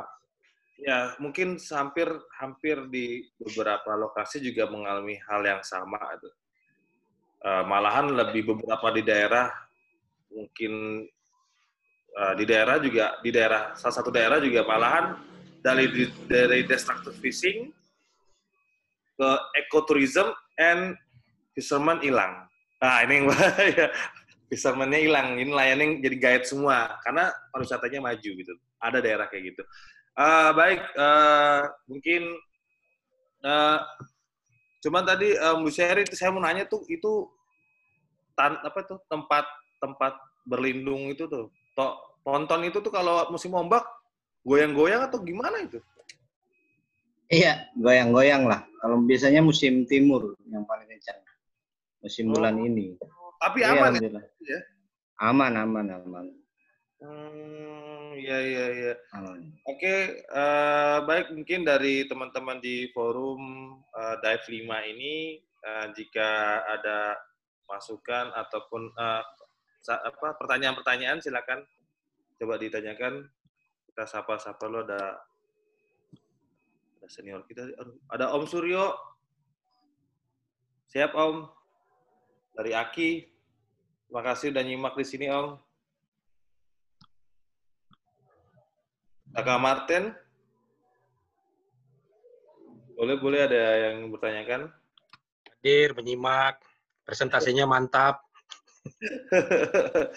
[0.83, 2.11] ya mungkin hampir
[2.43, 5.99] hampir di beberapa lokasi juga mengalami hal yang sama.
[7.39, 9.47] Uh, malahan lebih beberapa di daerah
[10.35, 11.07] mungkin
[12.19, 15.15] uh, di daerah juga di daerah salah satu daerah juga malahan
[15.63, 17.71] dari dari destructive fishing
[19.19, 20.99] ke ecotourism and
[21.59, 22.47] fisherman hilang.
[22.79, 23.87] Nah, ini yang bahaya.
[24.49, 25.35] Fisherman-nya hilang.
[25.35, 26.95] Ini layanin jadi guide semua.
[27.03, 28.55] Karena pariwisatanya maju gitu.
[28.79, 29.63] Ada daerah kayak gitu.
[30.15, 32.23] Uh, baik, uh, mungkin
[33.43, 33.79] uh,
[34.83, 37.31] cuman tadi um, Bu Sherry saya mau nanya tuh itu
[38.35, 39.47] tan apa tuh tempat
[39.79, 41.87] tempat berlindung itu tuh to
[42.27, 43.87] ponton itu tuh kalau musim ombak
[44.43, 45.79] goyang-goyang atau gimana itu?
[47.31, 48.67] Iya, goyang-goyang lah.
[48.83, 51.28] Kalau biasanya musim timur yang paling kencang
[52.03, 52.39] musim oh.
[52.39, 52.95] bulan ini.
[53.39, 54.11] Tapi iya, aman ya?
[54.43, 54.61] ya?
[55.19, 56.27] Aman, aman, aman.
[56.99, 58.95] Hmm, ya, ya, ya.
[59.15, 59.55] Aman.
[59.67, 63.39] Oke, uh, baik mungkin dari teman-teman di forum
[63.95, 67.15] uh, Dive 5 ini, uh, jika ada
[67.71, 69.23] masukan ataupun uh,
[69.89, 71.63] apa pertanyaan-pertanyaan silakan
[72.39, 73.27] coba ditanyakan.
[73.89, 75.19] Kita sapa-sapa lo ada
[76.99, 77.67] ada senior kita.
[78.11, 78.95] Ada Om Suryo.
[80.95, 81.58] Siap Om
[82.59, 83.11] dari Aki.
[84.11, 85.55] Terima kasih udah nyimak di sini, Om.
[89.31, 90.11] Kakak Martin.
[92.99, 94.75] Boleh-boleh ada yang bertanyakan?
[95.47, 96.59] Hadir, menyimak.
[97.07, 98.27] Presentasinya mantap.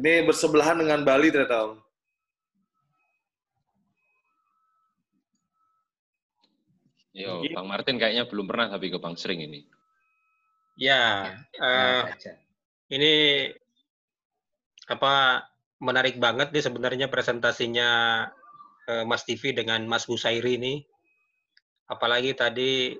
[0.00, 1.84] Ini bersebelahan dengan Bali ternyata, Om.
[7.14, 9.62] Yo, Bang Martin kayaknya belum pernah tapi ke Bang Sering ini.
[10.74, 11.30] Ya,
[11.62, 12.02] uh,
[12.90, 13.46] ini
[14.90, 15.46] apa
[15.78, 17.90] menarik banget nih sebenarnya presentasinya
[18.90, 20.82] uh, Mas TV dengan Mas Busairi ini.
[21.86, 22.90] Apalagi tadi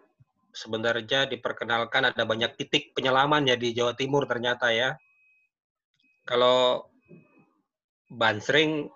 [0.55, 4.95] sebenarnya diperkenalkan ada banyak titik penyelaman ya di Jawa Timur ternyata ya.
[6.23, 6.87] Kalau
[8.07, 8.87] Bansring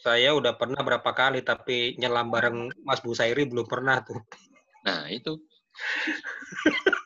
[0.00, 4.24] saya udah pernah berapa kali tapi nyelam bareng Mas Busairi belum pernah tuh.
[4.88, 5.36] Nah, itu.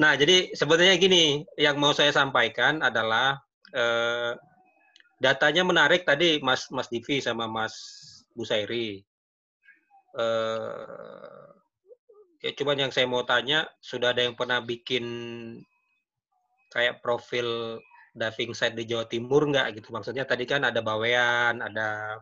[0.00, 3.40] nah, jadi sebetulnya gini, yang mau saya sampaikan adalah
[3.72, 4.32] eh,
[5.22, 7.74] datanya menarik tadi Mas Mas Divi sama Mas
[8.34, 9.00] Busairi.
[10.12, 11.48] Eh,
[12.42, 15.04] ya cuman yang saya mau tanya, sudah ada yang pernah bikin
[16.72, 17.78] kayak profil
[18.12, 19.88] diving site di Jawa Timur nggak gitu?
[19.92, 22.20] Maksudnya tadi kan ada Bawean, ada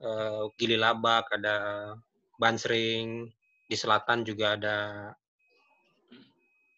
[0.00, 1.56] uh, Gili Labak, ada
[2.40, 3.28] Bansring,
[3.66, 4.76] di selatan juga ada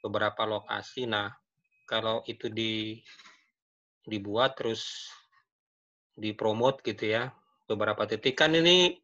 [0.02, 1.06] beberapa lokasi.
[1.08, 1.30] Nah,
[1.88, 3.00] kalau itu di
[4.08, 5.08] dibuat terus
[6.18, 7.30] dipromot gitu ya
[7.68, 8.96] beberapa titik kan ini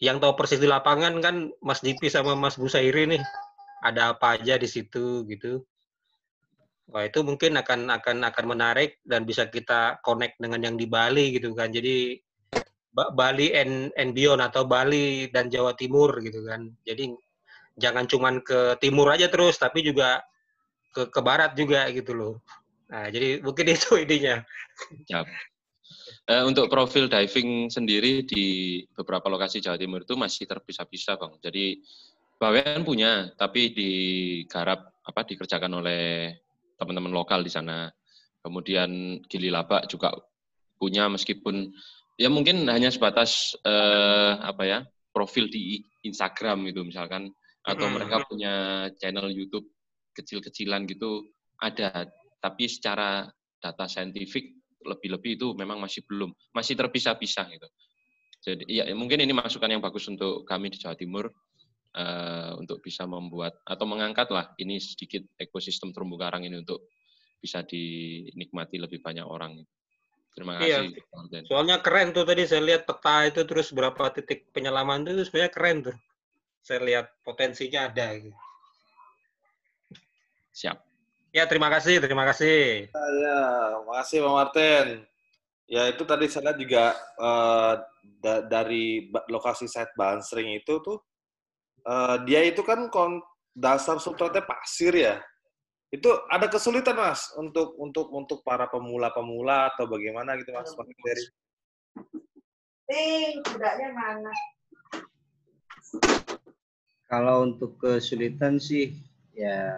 [0.00, 3.20] yang tahu persis di lapangan kan Mas Dipi sama Mas Busairi nih
[3.84, 5.60] ada apa aja di situ gitu.
[6.90, 11.36] Wah itu mungkin akan akan akan menarik dan bisa kita connect dengan yang di Bali
[11.36, 11.68] gitu kan.
[11.70, 12.16] Jadi
[12.90, 16.72] Bali and, and beyond atau Bali dan Jawa Timur gitu kan.
[16.82, 17.14] Jadi
[17.80, 20.20] jangan cuman ke timur aja terus tapi juga
[20.92, 22.34] ke ke barat juga gitu loh.
[22.90, 24.44] Nah, jadi mungkin itu idenya.
[25.08, 25.24] Ya.
[26.30, 31.38] Uh, untuk profil diving sendiri di beberapa lokasi Jawa Timur itu masih terpisah-pisah, Bang.
[31.42, 31.82] Jadi
[32.38, 36.32] Bawean punya, tapi digarap apa dikerjakan oleh
[36.78, 37.90] teman-teman lokal di sana.
[38.40, 40.14] Kemudian Gili Labak juga
[40.80, 41.68] punya meskipun
[42.16, 44.78] ya mungkin hanya sebatas uh, apa ya
[45.12, 47.28] profil di Instagram itu misalkan
[47.66, 47.94] atau hmm.
[47.96, 48.54] mereka punya
[48.96, 49.68] channel YouTube
[50.16, 51.28] kecil-kecilan gitu
[51.60, 52.08] ada
[52.40, 53.28] tapi secara
[53.60, 57.68] data saintifik lebih-lebih itu memang masih belum masih terpisah-pisah gitu
[58.40, 61.28] jadi ya mungkin ini masukan yang bagus untuk kami di Jawa Timur
[61.92, 66.88] uh, untuk bisa membuat atau mengangkat lah ini sedikit ekosistem terumbu karang ini untuk
[67.36, 69.60] bisa dinikmati lebih banyak orang
[70.34, 70.80] Terima iya.
[70.82, 70.94] kasih.
[70.94, 71.40] Iya.
[71.50, 75.78] Soalnya keren tuh tadi saya lihat peta itu terus berapa titik penyelaman itu sebenarnya keren
[75.90, 75.96] tuh.
[76.60, 78.16] Saya lihat potensinya ada.
[78.16, 78.32] Gitu.
[80.54, 80.76] Siap.
[81.30, 82.90] Ya, terima kasih, terima kasih.
[82.90, 83.42] Ya,
[83.78, 84.86] terima kasih Pak Martin.
[85.70, 86.84] Ya, itu tadi saya lihat juga
[87.22, 87.78] uh,
[88.18, 90.98] da dari lokasi site Bansring itu tuh,
[91.86, 92.90] uh, dia itu kan
[93.54, 95.22] dasar substratnya pasir ya.
[95.94, 100.86] Itu ada kesulitan mas untuk untuk untuk para pemula-pemula atau bagaimana gitu mas Pak?
[102.90, 104.32] Eh, kudanya mana?
[107.10, 108.94] Kalau untuk kesulitan sih
[109.34, 109.74] ya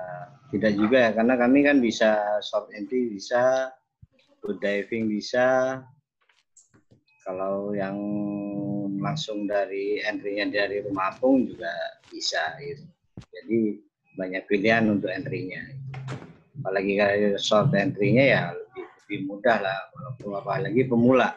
[0.53, 3.73] tidak juga ya karena kami kan bisa short entry bisa,
[4.45, 5.81] good diving bisa.
[7.25, 7.97] Kalau yang
[9.01, 11.73] langsung dari entry-nya dari rumah apung juga
[12.12, 12.85] bisa gitu.
[13.33, 13.81] Jadi
[14.12, 15.73] banyak pilihan untuk entry-nya.
[16.61, 21.33] Apalagi kalau short entry-nya ya lebih, lebih mudah lah, walaupun apalagi pemula.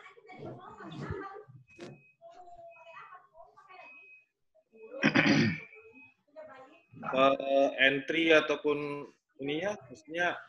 [7.14, 9.10] Uh, entry ataupun
[9.44, 10.40] ini ya, maksudnya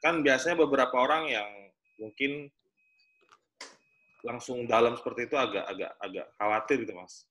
[0.00, 1.48] kan biasanya beberapa orang yang
[1.98, 2.52] mungkin
[4.26, 7.26] langsung dalam seperti itu agak agak agak khawatir gitu mas.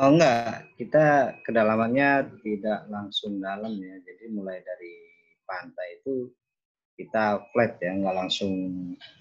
[0.00, 3.96] Oh enggak, kita kedalamannya tidak langsung dalam ya.
[4.00, 4.94] Jadi mulai dari
[5.44, 6.32] pantai itu
[6.96, 8.52] kita flat ya, nggak langsung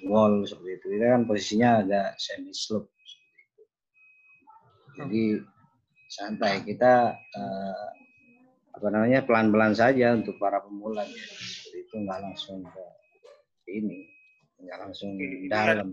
[0.08, 0.88] wall seperti itu.
[0.96, 2.90] Kita kan posisinya agak semi slope
[4.92, 5.40] Jadi
[6.12, 7.88] santai kita eh,
[8.72, 11.26] apa namanya pelan-pelan saja untuk para pemula ya.
[11.76, 12.84] Itu nggak langsung ke
[13.72, 14.08] ini,
[14.64, 15.16] nggak langsung
[15.52, 15.92] dalam.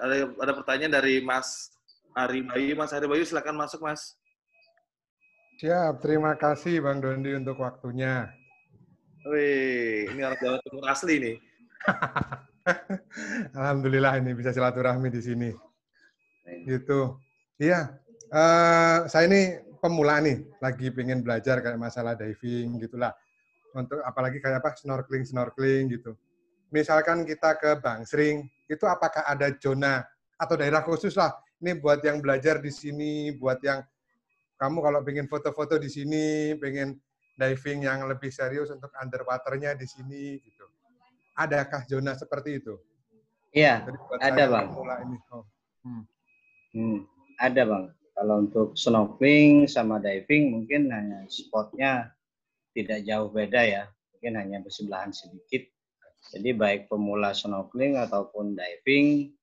[0.00, 1.72] Ada, ada pertanyaan dari Mas
[2.16, 2.72] Ari Bayu.
[2.76, 4.16] Mas Ari Bayu, silakan masuk, Mas.
[5.56, 8.28] Siap, terima kasih Bang Dondi untuk waktunya.
[9.26, 11.36] Wih, ini orang Jawa Timur asli nih.
[13.58, 15.50] Alhamdulillah ini bisa silaturahmi di sini.
[16.68, 17.16] Gitu.
[17.56, 17.88] Iya,
[18.30, 23.14] uh, saya ini pemula nih, lagi pengen belajar kayak masalah diving gitulah.
[23.70, 26.18] Untuk apalagi kayak apa snorkeling snorkeling gitu.
[26.74, 30.02] Misalkan kita ke Bangsring, itu apakah ada zona
[30.34, 31.30] atau daerah khusus lah
[31.62, 33.80] ini buat yang belajar di sini, buat yang
[34.60, 36.96] kamu kalau pengen foto-foto di sini, pengen
[37.36, 40.66] diving yang lebih serius untuk underwaternya di sini gitu.
[41.36, 42.74] Adakah zona seperti itu?
[43.52, 43.84] Iya,
[44.20, 44.66] ada bang.
[45.04, 45.16] Ini.
[45.32, 45.44] Oh.
[45.84, 46.02] Hmm.
[46.76, 46.98] Hmm,
[47.40, 47.84] ada bang.
[48.16, 52.16] Kalau untuk snorkeling sama diving mungkin hanya spotnya
[52.72, 53.84] tidak jauh beda ya,
[54.16, 55.68] mungkin hanya bersebelahan sedikit.
[56.32, 59.36] Jadi baik pemula snorkeling ataupun diving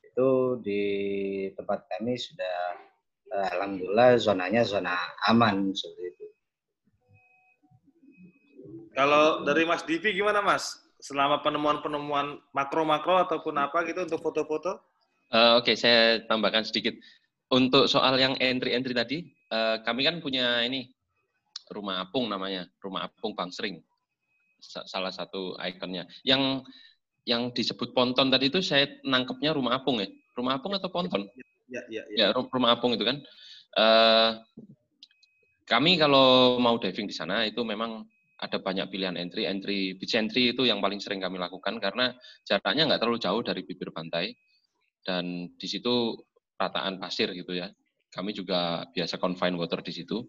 [0.00, 0.30] itu
[0.62, 0.82] di
[1.58, 2.56] tempat kami sudah
[3.34, 4.94] eh, alhamdulillah zonanya zona
[5.26, 6.26] aman seperti itu.
[8.94, 10.78] Kalau dari Mas Divi gimana Mas?
[11.02, 14.78] Selama penemuan-penemuan makro-makro ataupun apa gitu untuk foto-foto?
[15.34, 16.94] Uh, Oke, okay, saya tambahkan sedikit.
[17.54, 19.18] Untuk soal yang entry-entry tadi,
[19.54, 20.90] uh, kami kan punya ini
[21.70, 23.78] rumah apung namanya, rumah apung Bangsering,
[24.60, 26.10] salah satu ikonnya.
[26.26, 26.66] Yang
[27.24, 31.30] yang disebut ponton tadi itu saya nangkepnya rumah apung ya, rumah apung atau ponton?
[31.70, 32.34] Ya, ya, ya.
[32.34, 33.22] ya rumah apung itu kan.
[33.74, 34.30] Uh,
[35.64, 38.04] kami kalau mau diving di sana itu memang
[38.36, 39.48] ada banyak pilihan entry.
[39.48, 42.12] Entry beach entry itu yang paling sering kami lakukan karena
[42.44, 44.36] jaraknya nggak terlalu jauh dari bibir pantai
[45.04, 46.18] dan di situ
[46.58, 47.70] rataan pasir gitu ya.
[48.14, 50.22] Kami juga biasa confine water di situ.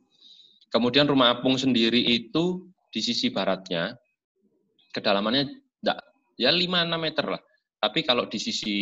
[0.74, 3.94] Kemudian rumah apung sendiri itu di sisi baratnya
[4.90, 5.44] kedalamannya
[5.84, 6.00] enggak,
[6.40, 7.42] ya 5-6 meter lah.
[7.78, 8.78] Tapi kalau di sisi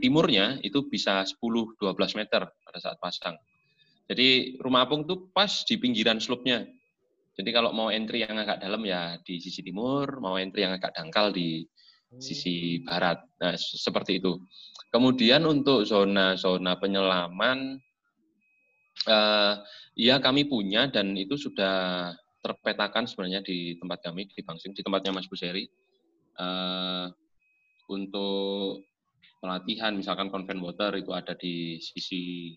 [0.00, 1.76] timurnya itu bisa 10-12
[2.16, 3.36] meter pada saat pasang.
[4.08, 6.64] Jadi rumah apung itu pas di pinggiran slope-nya.
[7.36, 10.96] Jadi kalau mau entry yang agak dalam ya di sisi timur, mau entry yang agak
[10.96, 11.68] dangkal di
[12.16, 13.20] sisi barat.
[13.36, 14.40] Nah, seperti itu.
[14.88, 17.76] Kemudian untuk zona-zona penyelaman,
[19.04, 19.54] uh,
[19.92, 22.10] ya kami punya dan itu sudah
[22.40, 25.68] terpetakan sebenarnya di tempat kami, di Bangsing, di tempatnya Mas Buseri.
[26.38, 27.10] Uh,
[27.90, 28.86] untuk
[29.42, 32.54] pelatihan, misalkan convent water itu ada di sisi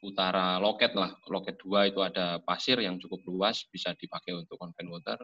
[0.00, 1.12] utara loket lah.
[1.26, 5.18] Loket 2 itu ada pasir yang cukup luas, bisa dipakai untuk convent water.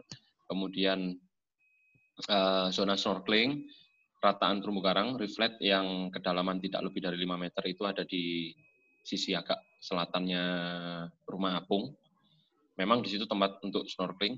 [0.45, 1.15] Kemudian
[2.27, 3.65] uh, zona snorkeling,
[4.25, 8.49] rataan terumbu karang, reflect yang kedalaman tidak lebih dari 5 meter itu ada di
[9.05, 10.43] sisi agak selatannya
[11.29, 11.93] rumah apung.
[12.81, 14.35] Memang di situ tempat untuk snorkeling.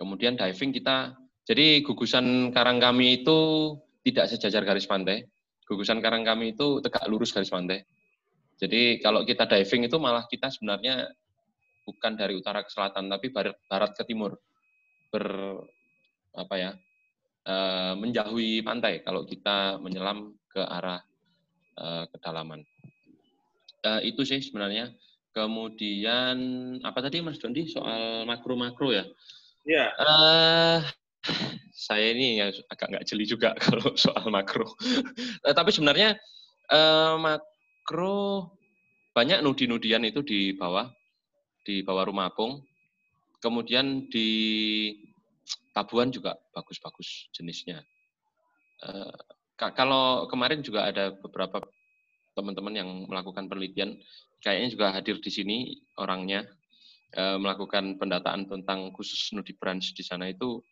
[0.00, 1.12] Kemudian diving kita,
[1.44, 3.38] jadi gugusan karang kami itu
[4.08, 5.28] tidak sejajar garis pantai.
[5.68, 7.84] Gugusan karang kami itu tegak lurus garis pantai
[8.58, 11.06] jadi kalau kita diving itu malah kita sebenarnya
[11.86, 14.34] bukan dari utara ke selatan, tapi barat, barat ke timur.
[15.14, 15.24] Ber
[16.34, 16.70] apa ya?
[17.48, 17.56] E,
[17.96, 21.00] menjauhi pantai kalau kita menyelam ke arah
[21.72, 22.60] e, kedalaman.
[23.80, 24.92] E, itu sih sebenarnya.
[25.32, 26.36] Kemudian
[26.84, 29.04] apa tadi Mas Dondi soal makro-makro ya?
[29.64, 29.86] Iya.
[29.96, 30.10] E,
[31.72, 34.68] saya ini yang agak nggak jeli juga kalau soal makro.
[35.42, 36.20] tapi sebenarnya
[37.16, 37.40] mak
[37.88, 38.52] makro
[39.16, 40.92] banyak nudi-nudian itu di bawah
[41.64, 42.60] di bawah rumah apung.
[43.40, 44.28] Kemudian di
[45.72, 47.84] Tabuan juga bagus-bagus jenisnya.
[48.82, 49.12] Uh,
[49.58, 51.62] kalau kemarin juga ada beberapa
[52.38, 53.98] teman-teman yang melakukan penelitian,
[54.38, 55.58] kayaknya juga hadir di sini
[55.98, 56.46] orangnya
[57.18, 60.62] uh, melakukan pendataan tentang khusus nudi branch di sana itu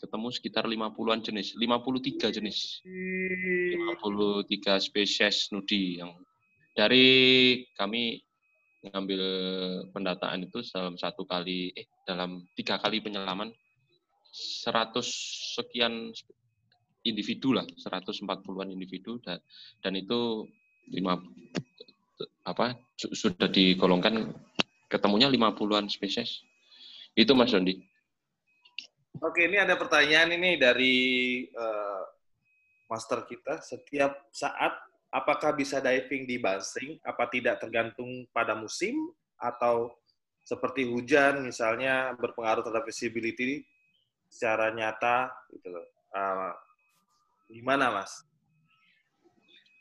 [0.00, 2.80] ketemu sekitar 50-an jenis, 53 jenis.
[2.88, 6.16] 53 spesies nudi yang
[6.72, 7.08] dari
[7.76, 8.24] kami
[8.80, 9.22] mengambil
[9.92, 13.52] pendataan itu dalam satu kali eh dalam tiga kali penyelaman
[14.30, 15.02] 100
[15.58, 16.14] sekian
[17.02, 19.40] individu lah 140-an individu dan,
[19.80, 20.46] dan itu
[20.90, 21.16] lima
[22.44, 24.28] apa sudah digolongkan
[24.90, 26.44] ketemunya 50-an spesies.
[27.16, 27.80] Itu Mas Dondi
[29.20, 30.96] Oke ini ada pertanyaan ini dari
[31.52, 32.02] uh,
[32.88, 33.60] master kita.
[33.60, 34.72] Setiap saat
[35.12, 36.96] apakah bisa diving di Basing?
[37.04, 38.96] Apa tidak tergantung pada musim?
[39.36, 39.92] Atau
[40.46, 43.66] seperti hujan misalnya berpengaruh terhadap visibility
[44.30, 45.86] secara nyata gitu loh.
[46.14, 46.54] Uh,
[47.50, 48.22] gimana Mas?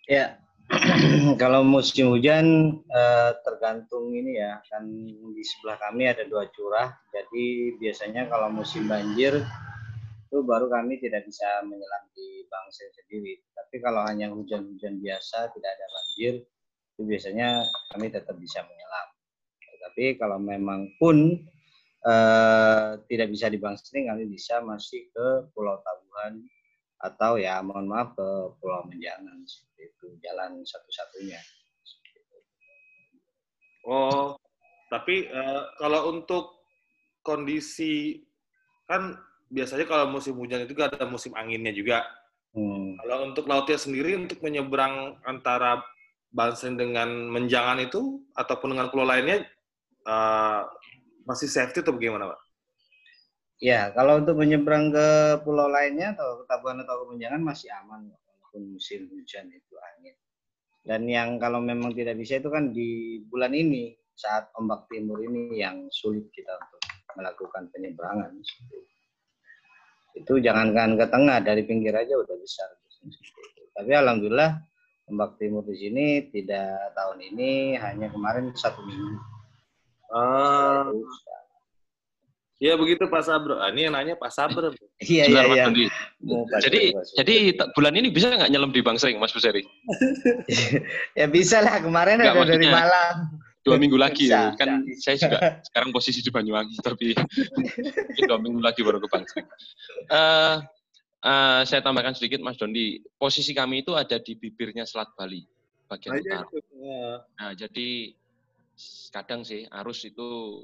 [0.10, 0.42] Ya,
[1.42, 7.78] kalau musim hujan uh, tergantung ini ya kan di sebelah kami ada dua curah jadi
[7.78, 9.46] biasanya kalau musim banjir
[10.30, 13.42] itu baru kami tidak bisa menyelam di bangsa sendiri.
[13.50, 16.34] Tapi kalau hanya hujan-hujan biasa, tidak ada banjir,
[16.94, 19.08] itu biasanya kami tetap bisa menyelam.
[19.90, 21.34] Tapi kalau memang pun
[22.06, 26.40] eh, tidak bisa di bangsa ini, kami bisa masih ke Pulau Tabuhan
[27.00, 28.28] atau ya mohon maaf ke
[28.60, 31.40] Pulau Menjangan seperti itu jalan satu-satunya.
[33.88, 34.36] Oh,
[34.92, 36.60] tapi uh, kalau untuk
[37.24, 38.22] kondisi
[38.86, 39.16] kan
[39.50, 42.06] biasanya kalau musim hujan itu ada musim anginnya juga.
[42.54, 42.98] Hmm.
[43.02, 45.82] Kalau untuk lautnya sendiri untuk menyeberang antara
[46.30, 49.46] Bansen dengan Menjangan itu ataupun dengan pulau lainnya
[50.06, 50.66] uh,
[51.30, 52.42] masih safety atau bagaimana, Pak?
[53.62, 55.08] Ya, kalau untuk menyeberang ke
[55.46, 60.16] pulau lainnya atau Tabuan atau ke Menjangan masih aman walaupun musim hujan itu angin.
[60.82, 65.60] Dan yang kalau memang tidak bisa itu kan di bulan ini saat ombak timur ini
[65.60, 66.82] yang sulit kita untuk
[67.20, 68.32] melakukan penyeberangan.
[70.16, 72.70] Itu jangankan ke tengah dari pinggir aja udah besar.
[73.76, 74.56] Tapi alhamdulillah
[75.12, 79.39] ombak timur di sini tidak tahun ini hanya kemarin satu minggu.
[80.10, 80.90] Ah.
[82.60, 83.56] Iya begitu Pak Sabro.
[83.56, 84.76] Ah, ini yang nanya Pak Sabro.
[85.00, 85.66] Iya iya iya.
[86.60, 89.64] Jadi jadi bulan ini bisa nggak nyelam di Bang Sering Mas Buseri?
[91.20, 93.32] ya bisa lah kemarin ada dari Malang.
[93.64, 94.60] Dua minggu lagi bisa, ya.
[94.60, 95.16] Kan bisa.
[95.16, 95.40] saya juga
[95.72, 97.16] sekarang posisi di Banyuwangi tapi
[98.28, 99.48] dua minggu lagi baru ke Bang Sering.
[100.12, 100.60] Uh,
[101.24, 103.00] uh, saya tambahkan sedikit Mas Dondi.
[103.16, 105.48] Posisi kami itu ada di bibirnya Selat Bali
[105.88, 106.44] bagian utara.
[107.40, 108.19] Nah jadi
[109.12, 110.62] kadang sih arus itu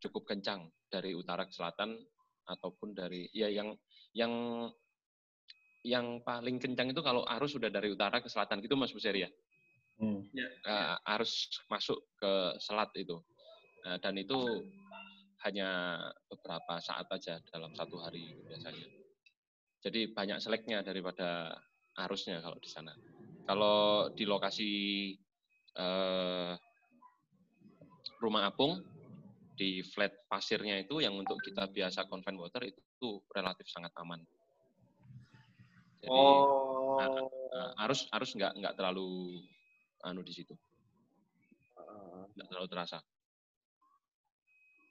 [0.00, 1.96] cukup kencang dari utara ke selatan
[2.44, 3.72] ataupun dari ya yang
[4.12, 4.32] yang
[5.84, 9.30] yang paling kencang itu kalau arus sudah dari utara ke selatan gitu Mas Buseri ya.
[10.00, 10.26] Hmm.
[10.64, 13.20] Uh, arus masuk ke selat itu.
[13.84, 14.64] Uh, dan itu
[15.44, 18.88] hanya beberapa saat aja dalam satu hari biasanya.
[19.84, 21.52] Jadi banyak seleknya daripada
[22.00, 22.96] arusnya kalau di sana.
[23.44, 24.72] Kalau di lokasi
[25.76, 26.56] uh,
[28.20, 28.80] rumah apung
[29.54, 34.18] di flat pasirnya itu yang untuk kita biasa convent water itu, relatif sangat aman.
[36.02, 36.98] Jadi oh.
[37.00, 39.40] uh, arus arus nggak nggak terlalu
[40.04, 40.52] anu di situ,
[42.34, 42.98] nggak terlalu terasa.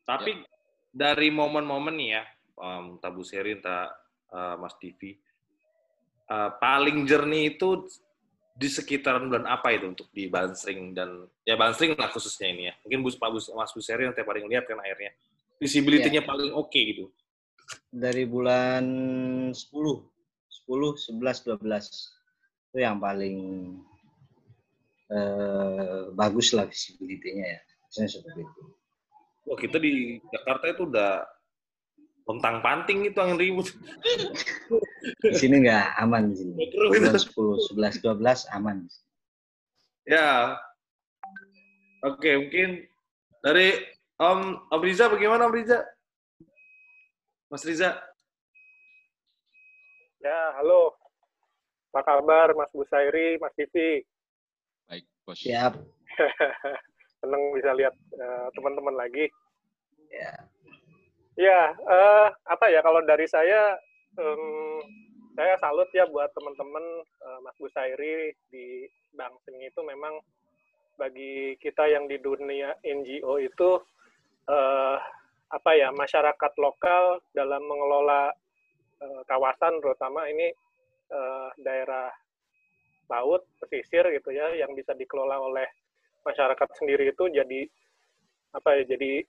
[0.03, 0.47] Tapi ya.
[0.89, 2.23] dari momen-momen nih ya,
[2.59, 3.93] um, Tabu Serin, tak
[4.33, 5.15] uh, Mas Divi,
[6.33, 7.87] uh, paling jernih itu
[8.53, 12.73] di sekitaran bulan apa itu untuk di Bansring dan ya Bansring lah khususnya ini ya.
[12.85, 15.11] Mungkin Bus Pak Bus Mas Buseri yang paling lihat kan airnya.
[15.57, 16.27] Visibility-nya ya.
[16.27, 17.05] paling oke okay, gitu.
[17.89, 18.85] Dari bulan
[19.49, 19.73] 10, 10,
[20.69, 21.61] 11, 12
[22.73, 23.37] itu yang paling
[25.09, 27.61] eh, bagus lah visibility-nya ya.
[27.89, 28.61] Misalnya seperti itu.
[29.43, 31.25] Wah, kita di Jakarta itu udah
[32.23, 33.67] Lontang panting itu yang ribut.
[35.19, 36.53] Di sini nggak aman di sini.
[36.71, 38.77] Bulan 10, 11, 12 aman.
[40.07, 40.55] Ya.
[42.03, 42.87] Oke, mungkin
[43.43, 43.75] dari
[44.19, 45.83] Om Om Riza bagaimana Om Riza?
[47.51, 47.99] Mas Riza.
[50.23, 50.95] Ya, halo.
[51.91, 54.01] Apa kabar Mas Busairi, Mas Tivi?
[54.87, 55.37] Baik, Bos.
[55.37, 55.75] Siap.
[57.19, 59.27] Senang bisa lihat uh, teman-teman lagi.
[60.07, 60.52] Ya.
[61.33, 63.73] Ya, uh, apa ya kalau dari saya,
[64.21, 64.85] um,
[65.33, 66.85] saya salut ya buat teman-teman
[67.25, 68.85] uh, Mas Busairi di
[69.17, 70.21] Bangsing itu memang
[70.93, 73.81] bagi kita yang di dunia NGO itu
[74.45, 74.97] uh,
[75.49, 78.29] apa ya masyarakat lokal dalam mengelola
[79.01, 80.53] uh, kawasan terutama ini
[81.09, 82.13] uh, daerah
[83.09, 85.65] laut pesisir gitu ya yang bisa dikelola oleh
[86.21, 87.65] masyarakat sendiri itu jadi
[88.53, 89.25] apa ya jadi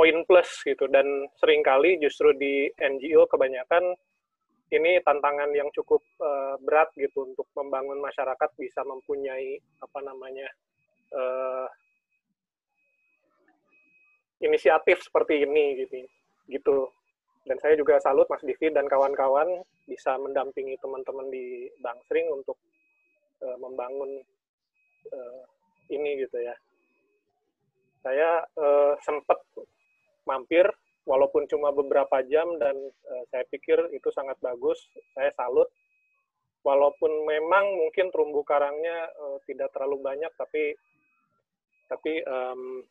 [0.00, 0.88] poin plus gitu.
[0.88, 3.92] Dan sering kali justru di NGO kebanyakan
[4.72, 10.48] ini tantangan yang cukup uh, berat gitu untuk membangun masyarakat bisa mempunyai apa namanya
[11.12, 11.68] uh,
[14.40, 16.08] inisiatif seperti ini gitu
[16.48, 16.76] gitu.
[17.44, 22.56] Dan saya juga salut Mas Divi dan kawan-kawan bisa mendampingi teman-teman di Bangsring untuk
[23.44, 24.24] uh, membangun
[25.12, 25.42] uh,
[25.92, 26.56] ini gitu ya.
[28.00, 29.36] Saya uh, sempat
[30.30, 30.66] mampir
[31.10, 32.78] walaupun cuma beberapa jam dan
[33.10, 34.78] uh, saya pikir itu sangat bagus.
[35.18, 35.66] Saya salut.
[36.60, 40.76] Walaupun memang mungkin terumbu karangnya uh, tidak terlalu banyak, tapi
[41.88, 42.84] tapi um,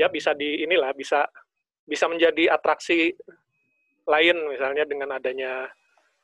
[0.00, 1.28] ya bisa di inilah bisa
[1.84, 3.12] bisa menjadi atraksi
[4.08, 5.68] lain misalnya dengan adanya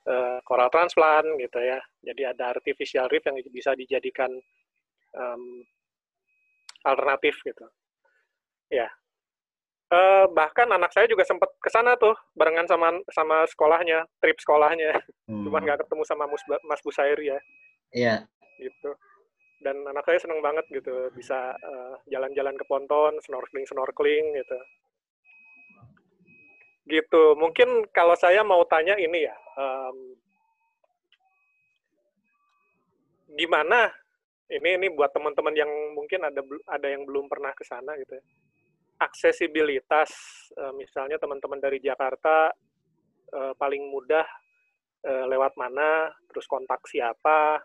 [0.08, 1.78] uh, coral transplant gitu ya.
[2.00, 4.32] Jadi ada artificial reef yang bisa dijadikan
[5.12, 5.60] um,
[6.88, 7.68] alternatif gitu.
[8.72, 8.88] Ya.
[9.92, 14.96] Uh, bahkan anak saya juga sempat ke sana tuh barengan sama sama sekolahnya, trip sekolahnya.
[15.28, 15.44] Hmm.
[15.44, 17.36] Cuma nggak ketemu sama Mas, Mas Busair ya.
[17.92, 18.24] Iya.
[18.56, 18.90] Gitu.
[19.60, 24.58] Dan anak saya seneng banget gitu bisa eh, jalan-jalan ke ponton, snorkeling snorkeling gitu.
[26.88, 27.24] Gitu.
[27.36, 30.16] Mungkin kalau saya mau tanya ini ya, um,
[33.36, 33.92] gimana
[34.52, 38.24] ini ini buat teman-teman yang mungkin ada ada yang belum pernah ke sana gitu ya
[39.08, 40.10] aksesibilitas
[40.54, 42.50] eh, misalnya teman-teman dari Jakarta
[43.32, 44.26] eh, paling mudah
[45.06, 47.58] eh, lewat mana terus kontak siapa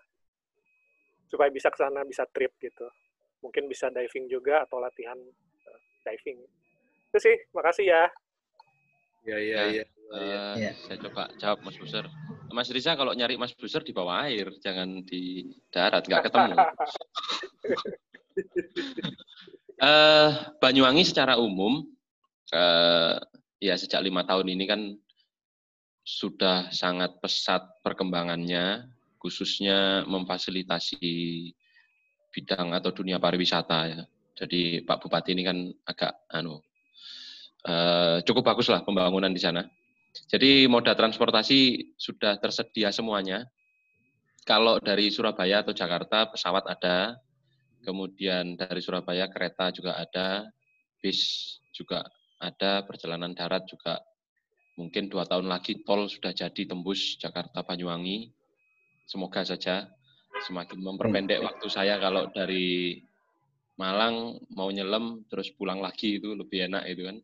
[1.28, 2.88] supaya bisa ke sana bisa trip gitu
[3.44, 5.20] mungkin bisa diving juga atau latihan
[6.02, 6.40] diving
[7.14, 8.04] itu sih makasih ya
[9.28, 9.86] ya ya ya, ya.
[10.08, 10.72] Uh, ya.
[10.88, 12.08] saya coba jawab Mas Buser
[12.48, 16.56] Mas Riza kalau nyari Mas Buser di bawah air, jangan di darat, nggak ketemu.
[19.82, 20.30] uh,
[20.62, 21.86] Banyuwangi secara umum,
[22.54, 23.16] uh,
[23.58, 24.82] ya sejak lima tahun ini kan
[26.08, 28.88] sudah sangat pesat perkembangannya,
[29.20, 31.04] khususnya memfasilitasi
[32.32, 34.02] bidang atau dunia pariwisata ya.
[34.38, 35.58] Jadi Pak Bupati ini kan
[35.90, 36.62] agak anu
[37.66, 39.66] uh, cukup bagus lah pembangunan di sana.
[40.30, 43.46] Jadi moda transportasi sudah tersedia semuanya.
[44.48, 47.20] Kalau dari Surabaya atau Jakarta pesawat ada,
[47.86, 50.48] kemudian dari Surabaya kereta juga ada,
[51.02, 51.20] bis
[51.74, 52.06] juga
[52.42, 54.02] ada, perjalanan darat juga
[54.78, 58.30] mungkin dua tahun lagi tol sudah jadi tembus Jakarta Banyuwangi.
[59.10, 59.90] Semoga saja
[60.46, 63.02] semakin memperpendek waktu saya kalau dari
[63.78, 67.18] Malang mau nyelam terus pulang lagi itu lebih enak itu kan.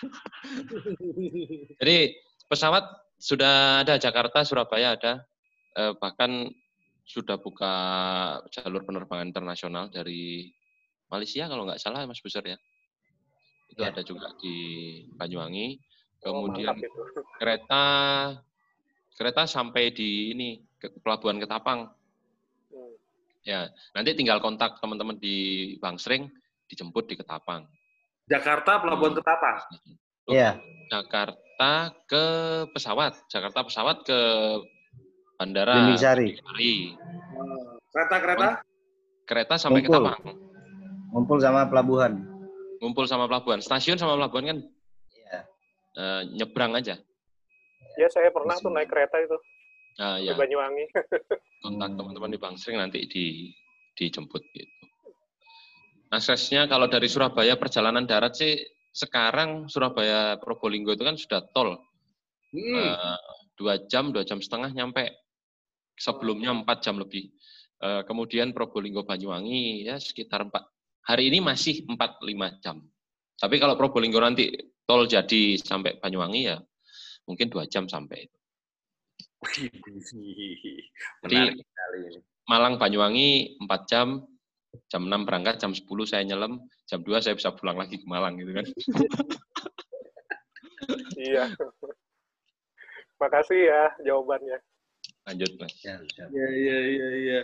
[1.80, 2.16] Jadi
[2.48, 2.84] pesawat
[3.20, 5.28] sudah ada Jakarta, Surabaya ada,
[5.76, 6.48] eh, bahkan
[7.10, 7.74] sudah buka
[8.54, 10.46] jalur penerbangan internasional dari
[11.10, 12.58] Malaysia kalau nggak salah Mas Besar ya.
[13.66, 13.90] Itu ya.
[13.90, 14.54] ada juga di
[15.18, 15.68] Banyuwangi.
[16.22, 16.78] Oh, Kemudian oh,
[17.42, 17.84] kereta
[19.18, 21.90] kereta sampai di ini ke pelabuhan Ketapang
[23.40, 26.28] Ya, nanti tinggal kontak teman-teman di Bangsring,
[26.68, 27.64] dijemput di Ketapang.
[28.28, 29.58] Jakarta Pelabuhan Ketapang.
[30.28, 30.60] Iya.
[30.92, 32.24] Jakarta ke
[32.76, 34.20] pesawat, Jakarta pesawat ke
[35.40, 36.36] bandara Sari.
[37.88, 38.60] Kereta-kereta?
[39.24, 40.04] Kereta sampai Ngumpul.
[40.04, 40.36] Ketapang.
[41.16, 42.12] Ngumpul sama pelabuhan.
[42.84, 43.64] Ngumpul sama pelabuhan.
[43.64, 44.58] Stasiun sama pelabuhan kan?
[45.16, 45.40] Iya.
[45.96, 47.00] Uh, nyebrang aja.
[47.96, 49.36] Ya, saya pernah tuh naik kereta itu.
[49.96, 50.36] Ah, ya.
[50.36, 50.92] Banyuwangi.
[51.64, 53.48] Kontak teman-teman di Bangsring nanti di
[53.96, 54.84] dijemput gitu.
[56.12, 58.58] Aksesnya kalau dari Surabaya perjalanan darat sih
[58.90, 61.80] sekarang Surabaya Probolinggo itu kan sudah tol.
[62.50, 62.74] Hmm.
[62.76, 63.18] Uh,
[63.54, 65.29] dua jam, dua jam setengah nyampe.
[66.00, 67.28] Sebelumnya empat jam lebih.
[67.80, 70.64] Uh, kemudian Probolinggo Banyuwangi ya sekitar empat.
[71.04, 72.80] Hari ini masih empat lima jam.
[73.36, 74.48] Tapi kalau Probolinggo nanti
[74.88, 76.56] tol jadi sampai Banyuwangi ya
[77.28, 78.38] mungkin dua jam sampai itu.
[81.24, 81.64] Jadi
[82.50, 84.26] Malang Banyuwangi 4 jam,
[84.90, 88.34] jam 6 berangkat, jam 10 saya nyelam, jam 2 saya bisa pulang lagi ke Malang
[88.42, 88.66] gitu kan.
[91.30, 91.46] iya.
[93.22, 94.58] Makasih ya jawabannya.
[95.28, 95.74] Lanjut, Mas.
[95.84, 95.96] Ya,
[96.30, 97.40] iya, iya, iya, iya.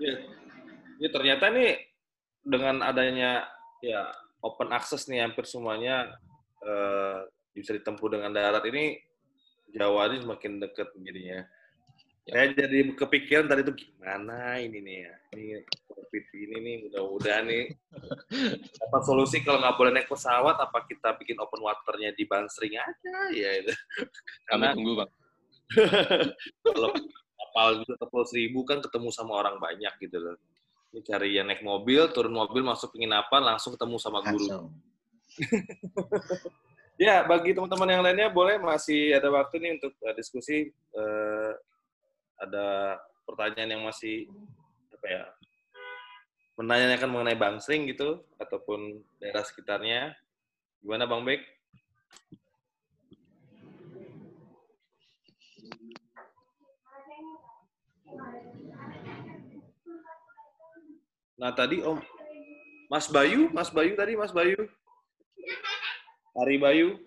[0.00, 0.14] Ya.
[0.98, 1.78] ya ternyata nih
[2.42, 3.46] dengan adanya
[3.84, 4.10] ya
[4.42, 6.10] open access nih hampir semuanya
[6.64, 7.22] uh,
[7.54, 8.98] bisa ditempuh dengan darat ini
[9.72, 11.40] Jawa ini semakin dekat jadinya.
[12.22, 12.32] Ya.
[12.38, 15.14] Saya jadi kepikiran tadi itu gimana ini nih ya.
[15.32, 15.46] Ini
[15.90, 17.64] COVID ini nih mudah-mudahan nih
[18.84, 23.16] apa solusi kalau nggak boleh naik pesawat apa kita bikin open waternya di Bansring aja
[23.32, 23.72] ya itu.
[24.44, 25.10] Kami tunggu bang.
[26.66, 26.90] kalau
[27.36, 30.36] kapal itu ke Seribu kan ketemu sama orang banyak gitu loh.
[30.92, 34.68] Ini cari yang naik mobil, turun mobil, masuk penginapan, langsung ketemu sama guru.
[37.00, 40.70] Ya, bagi teman-teman yang lainnya boleh masih ada waktu nih untuk uh, diskusi.
[40.94, 41.56] Uh,
[42.38, 44.30] ada pertanyaan yang masih
[44.94, 45.24] apa ya
[46.58, 50.14] menanyakan mengenai Bangsring gitu ataupun daerah sekitarnya.
[50.78, 51.42] Gimana Bang Bek?
[61.42, 61.98] Nah tadi Om
[62.86, 64.54] Mas Bayu, Mas Bayu tadi Mas Bayu.
[66.38, 67.02] Ari Bayu.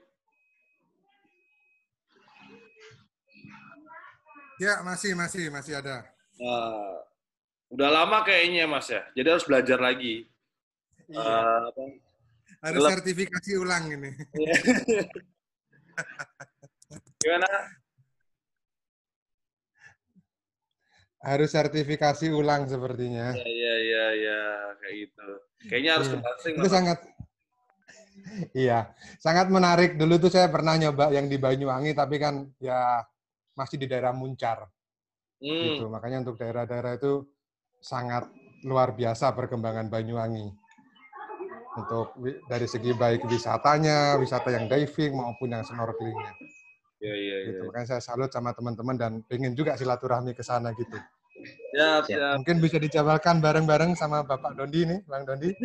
[4.60, 6.04] Ya, masih, masih, masih ada.
[6.40, 7.00] Uh,
[7.72, 9.04] udah lama kayaknya, Mas ya.
[9.12, 10.28] Jadi harus belajar lagi.
[11.12, 11.72] Iya.
[11.72, 11.92] Uh,
[12.64, 12.92] Harus Lep.
[12.98, 14.10] sertifikasi ulang ini.
[14.34, 14.56] Iya.
[17.22, 17.50] Gimana?
[21.26, 23.34] Harus sertifikasi ulang sepertinya.
[23.34, 24.42] Iya, iya, iya, ya.
[24.78, 25.28] kayak gitu.
[25.66, 26.22] Kayaknya harus iya.
[26.22, 27.00] ke Itu sangat
[28.66, 28.80] iya,
[29.18, 29.98] sangat menarik.
[29.98, 33.02] Dulu tuh saya pernah nyoba yang di Banyuwangi, tapi kan ya
[33.58, 34.70] masih di daerah Muncar.
[35.42, 35.64] Hmm.
[35.66, 35.86] Gitu.
[35.90, 37.26] Makanya untuk daerah-daerah itu
[37.82, 38.30] sangat
[38.66, 40.48] luar biasa perkembangan Banyuwangi.
[41.76, 42.16] Untuk
[42.48, 46.34] dari segi baik wisatanya, wisata yang diving maupun yang snorkelingnya.
[47.04, 47.64] Ya, ya, gitu.
[47.68, 47.68] Ya.
[47.68, 50.96] Makanya saya salut sama teman-teman dan pengen juga silaturahmi ke sana gitu.
[51.76, 52.40] Siap, siap.
[52.42, 55.52] Mungkin bisa dijabarkan bareng-bareng sama Bapak Dondi nih, Bang Dondi.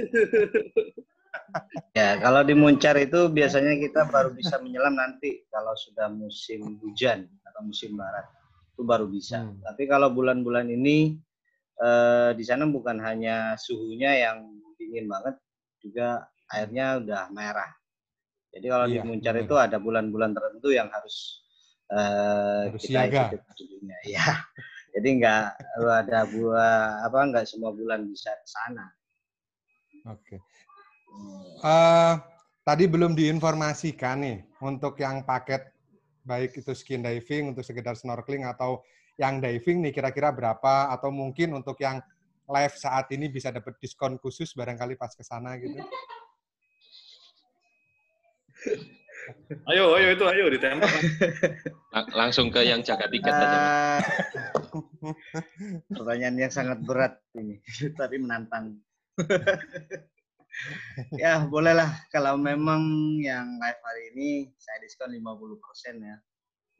[1.95, 7.27] Ya, kalau di Muncar itu biasanya kita baru bisa menyelam nanti kalau sudah musim hujan
[7.43, 8.23] atau musim barat.
[8.75, 9.43] Itu baru bisa.
[9.43, 9.59] Hmm.
[9.63, 11.19] Tapi kalau bulan-bulan ini
[11.83, 14.47] eh, di sana bukan hanya suhunya yang
[14.79, 15.39] dingin banget,
[15.83, 17.71] juga airnya udah merah.
[18.51, 21.47] Jadi kalau iya, di Muncar itu ada bulan-bulan tertentu yang harus
[21.95, 23.25] uh, Harus kita siaga.
[23.39, 23.65] ikuti.
[24.11, 24.43] Ya,
[24.91, 25.43] jadi nggak
[26.07, 28.87] ada buah apa nggak semua bulan bisa ke sana.
[30.11, 30.43] Oke.
[31.61, 32.15] Eh,
[32.65, 35.73] tadi belum diinformasikan nih untuk yang paket
[36.25, 38.81] baik itu skin diving untuk sekedar snorkeling atau
[39.21, 42.01] yang diving nih kira-kira berapa atau mungkin untuk yang
[42.51, 45.77] live saat ini bisa dapat diskon khusus barangkali pas ke sana gitu.
[49.69, 50.91] Ayo, ayo itu, ayo ditembak.
[51.91, 53.47] Lang- langsung ke yang jaga tiket aja.
[53.47, 53.61] Mas.
[53.61, 54.01] Ah,
[55.91, 57.61] pertanyaan yang sangat berat ini,
[58.01, 58.79] tapi menantang.
[61.23, 62.81] ya, bolehlah kalau memang
[63.21, 66.17] yang live hari ini saya diskon 50% ya.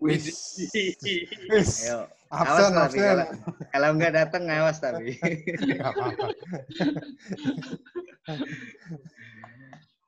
[0.01, 0.57] Wis.
[1.85, 3.05] Ayo, Absen, awas tapi absen.
[3.05, 3.27] kalau,
[3.69, 5.13] kalau nggak datang awas tapi.
[5.77, 6.27] Apa-apa.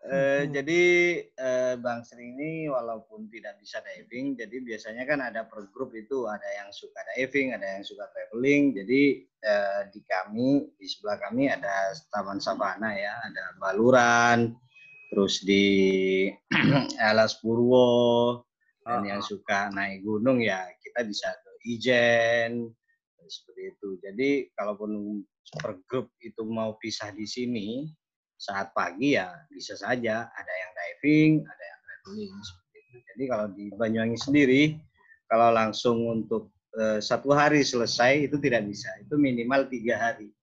[0.02, 0.82] Eh, jadi
[1.22, 6.26] eh, Bang Sri ini walaupun tidak bisa diving, jadi biasanya kan ada per grup itu
[6.26, 8.74] ada yang suka diving, ada yang suka traveling.
[8.74, 14.50] Jadi eh, di kami di sebelah kami ada Taman Savana ya, ada Baluran,
[15.14, 16.26] terus di
[17.14, 18.42] Alas Purwo,
[18.82, 22.74] dan yang suka naik gunung ya kita bisa ke Ijen
[23.22, 23.88] seperti itu.
[24.02, 25.22] Jadi kalaupun
[25.62, 27.86] per grup itu mau pisah di sini
[28.42, 32.34] saat pagi ya bisa saja ada yang diving, ada yang traveling.
[33.14, 34.62] Jadi kalau di Banyuwangi sendiri
[35.30, 38.90] kalau langsung untuk eh, satu hari selesai itu tidak bisa.
[38.98, 40.34] Itu minimal tiga hari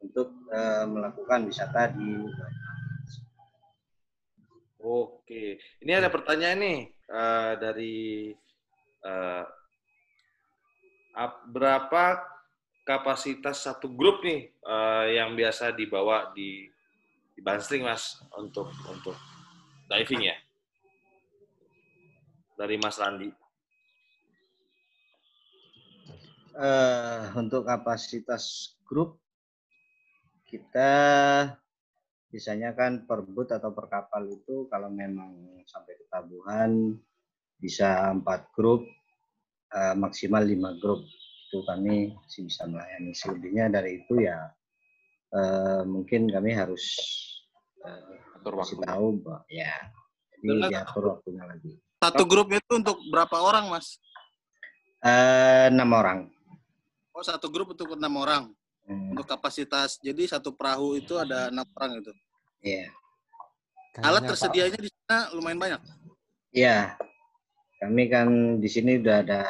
[0.00, 2.24] untuk eh, melakukan wisata di.
[4.80, 7.96] Oke, ini ada pertanyaan nih eh, dari
[11.16, 12.22] ap- berapa
[12.86, 16.70] kapasitas satu grup nih eh, yang biasa dibawa di
[17.36, 19.12] di Bansling mas untuk untuk
[19.92, 20.36] diving ya?
[22.56, 23.28] Dari Mas Randi.
[26.56, 29.20] eh untuk kapasitas grup
[30.48, 30.88] kita
[32.32, 36.96] biasanya kan per boot atau per kapal itu kalau memang sampai ketabuhan
[37.60, 38.88] bisa empat grup
[39.76, 41.04] eh, maksimal lima grup.
[41.46, 43.12] Itu kami masih bisa melayani.
[43.12, 44.48] Selebihnya dari itu ya
[45.36, 46.84] eh, mungkin kami harus
[48.34, 48.76] Atur waktu.
[48.78, 49.40] tahu Mbak.
[49.48, 49.74] ya
[50.32, 53.96] jadi Dengan- diatur waktunya lagi Satu grupnya itu untuk berapa orang, Mas?
[55.00, 56.28] Eh, enam orang
[57.10, 58.52] Oh, satu grup untuk enam orang.
[58.84, 62.12] Hmm, Untuk kapasitas, jadi satu perahu itu ada enam orang itu.
[62.60, 62.92] iya
[63.96, 65.80] Alat Kayaknya, Pak, tersedianya di sana lumayan banyak.
[66.52, 66.94] Iya,
[67.80, 68.28] kami kan
[68.60, 69.40] di sini udah ada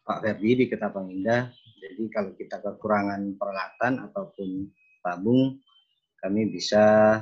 [0.00, 1.52] Pak Ferdi di Ketapang Indah.
[1.76, 4.48] Jadi kalau kita kekurangan peralatan ataupun
[4.98, 5.60] tabung,
[6.18, 7.20] kami bisa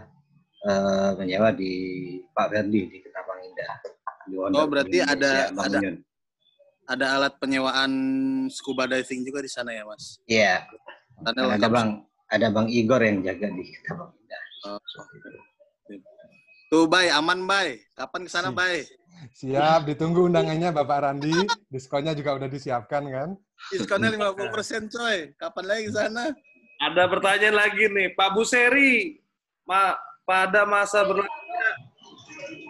[0.64, 1.72] eh, menyewa di
[2.32, 3.74] Pak Ferdi di Ketapang Indah.
[4.24, 5.96] Di Wonder Oh, berarti Indonesia, ada- Bang ada- Yun.
[6.84, 7.92] Ada alat penyewaan
[8.48, 10.20] scuba diving juga di sana ya, Mas?
[10.24, 10.68] Iya,
[11.16, 11.88] Karena kan ada Bang
[12.26, 14.42] ada Bang Igor yang jaga di Ketapang Indah.
[14.66, 14.80] Oh.
[16.68, 17.78] Tuh, Bay, aman, Bay.
[17.94, 18.82] Kapan ke sana, Bay?
[19.32, 21.32] Siap, ditunggu undangannya Bapak Randi.
[21.70, 23.28] Diskonnya juga udah disiapkan kan?
[23.70, 25.32] Diskonnya 50%, coy.
[25.38, 26.24] Kapan lagi ke sana?
[26.82, 29.22] Ada pertanyaan lagi nih, Pak Buseri,
[29.64, 29.94] ma
[30.24, 31.68] pada masa berlakunya,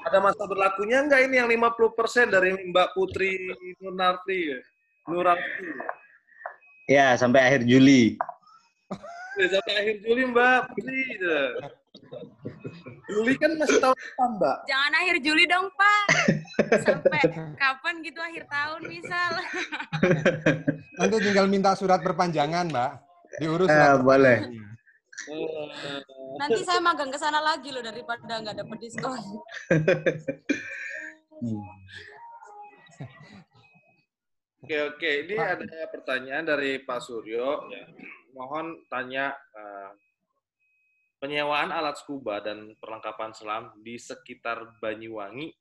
[0.05, 3.39] ada masa berlakunya enggak ini yang 50% dari Mbak Putri
[3.79, 4.39] Nurarti?
[4.51, 4.59] ya?
[5.07, 5.69] Nurarti.
[6.85, 8.19] Ya, sampai akhir Juli.
[9.35, 11.01] Ya, Sampai akhir Juli Mbak Putri.
[11.17, 11.41] ya.
[13.05, 14.57] Juli kan masih tahun depan Mbak.
[14.67, 16.05] Jangan akhir Juli dong, Pak.
[16.83, 17.21] Sampai
[17.57, 19.31] kapan gitu akhir tahun misal.
[20.95, 22.91] Nanti tinggal minta surat perpanjangan, Mbak.
[23.41, 24.39] Diurus Eh, boleh.
[25.25, 26.39] Perpanjangannya.
[26.39, 29.20] Nanti saya magang ke sana lagi loh daripada nggak dapet diskon.
[34.64, 35.61] Oke oke, ini Pak.
[35.61, 37.68] ada pertanyaan dari Pak Suryo.
[37.68, 37.85] Ya.
[38.33, 39.93] Mohon tanya eh,
[41.20, 45.53] penyewaan alat scuba dan perlengkapan selam di sekitar Banyuwangi.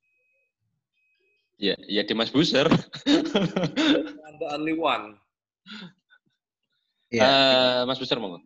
[1.59, 2.71] Ya, ya di Mas Buser.
[4.39, 5.19] The only one.
[7.11, 7.27] Ya.
[7.27, 8.39] Eh, Mas Buser monggo.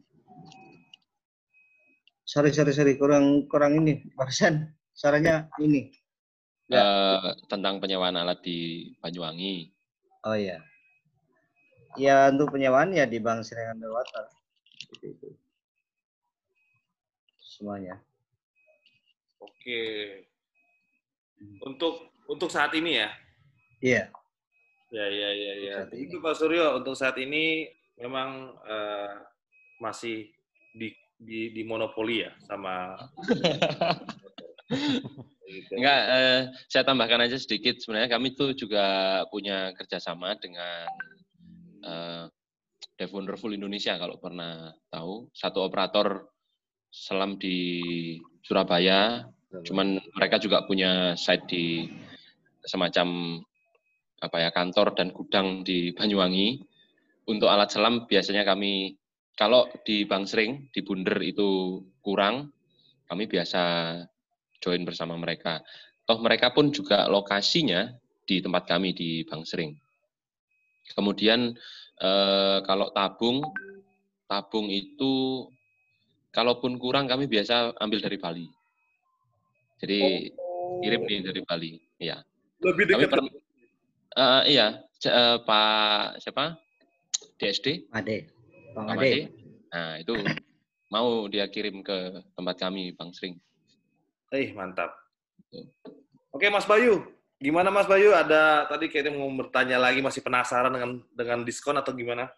[2.27, 4.03] Sorry, sorry, sorry, kurang kurang ini.
[4.11, 5.95] Barusan suaranya ini.
[6.67, 9.71] Eh, tentang penyewaan alat di Banyuwangi.
[10.27, 10.59] Oh iya.
[11.95, 14.27] Ya untuk penyewaan ya di Bank Sri Underwater.
[14.91, 15.29] Itu, itu.
[17.39, 17.95] Semuanya.
[19.39, 19.79] Oke.
[21.63, 23.09] Untuk untuk saat ini ya.
[23.79, 24.03] Iya.
[24.91, 25.75] Ya ya ya ya.
[25.95, 29.15] Itu Pak Suryo untuk saat ini memang eh,
[29.79, 30.27] masih
[30.75, 32.93] di di di monopoli ya sama
[35.47, 37.79] Enggak, eh, saya tambahkan aja sedikit.
[37.79, 40.91] Sebenarnya kami tuh juga punya kerjasama dengan
[41.87, 42.23] eh,
[42.99, 45.31] Dev Wonderful Indonesia kalau pernah tahu.
[45.31, 46.27] Satu operator
[46.91, 47.55] selam di
[48.43, 49.23] Surabaya.
[49.63, 51.87] Cuman mereka juga punya site di
[52.67, 53.39] semacam
[54.17, 56.59] apa ya kantor dan gudang di Banyuwangi.
[57.27, 58.99] Untuk alat selam biasanya kami
[59.37, 62.49] kalau di Bangsering di Bunder itu kurang,
[63.05, 63.61] kami biasa
[64.57, 65.61] join bersama mereka.
[66.09, 67.93] Toh mereka pun juga lokasinya
[68.25, 69.77] di tempat kami di Bangsering.
[70.97, 71.53] Kemudian
[72.01, 73.45] eh, kalau tabung,
[74.25, 75.45] tabung itu
[76.33, 78.47] kalaupun kurang kami biasa ambil dari Bali.
[79.77, 80.81] Jadi oh.
[80.81, 81.71] kirim nih dari Bali,
[82.01, 82.17] ya.
[82.65, 83.13] Lebih dekat.
[83.13, 83.29] Kami
[84.17, 86.57] uh, iya, uh, Pak siapa?
[87.37, 87.93] DSD?
[87.93, 88.36] Ade.
[88.77, 89.33] Bang Ade.
[89.73, 90.13] Nah, itu
[90.93, 93.33] mau dia kirim ke tempat kami, Bang Sring.
[94.29, 94.93] Eh, mantap.
[96.29, 97.01] Oke, Mas Bayu.
[97.41, 98.13] Gimana Mas Bayu?
[98.13, 102.29] Ada tadi kayaknya mau bertanya lagi, masih penasaran dengan dengan diskon atau gimana?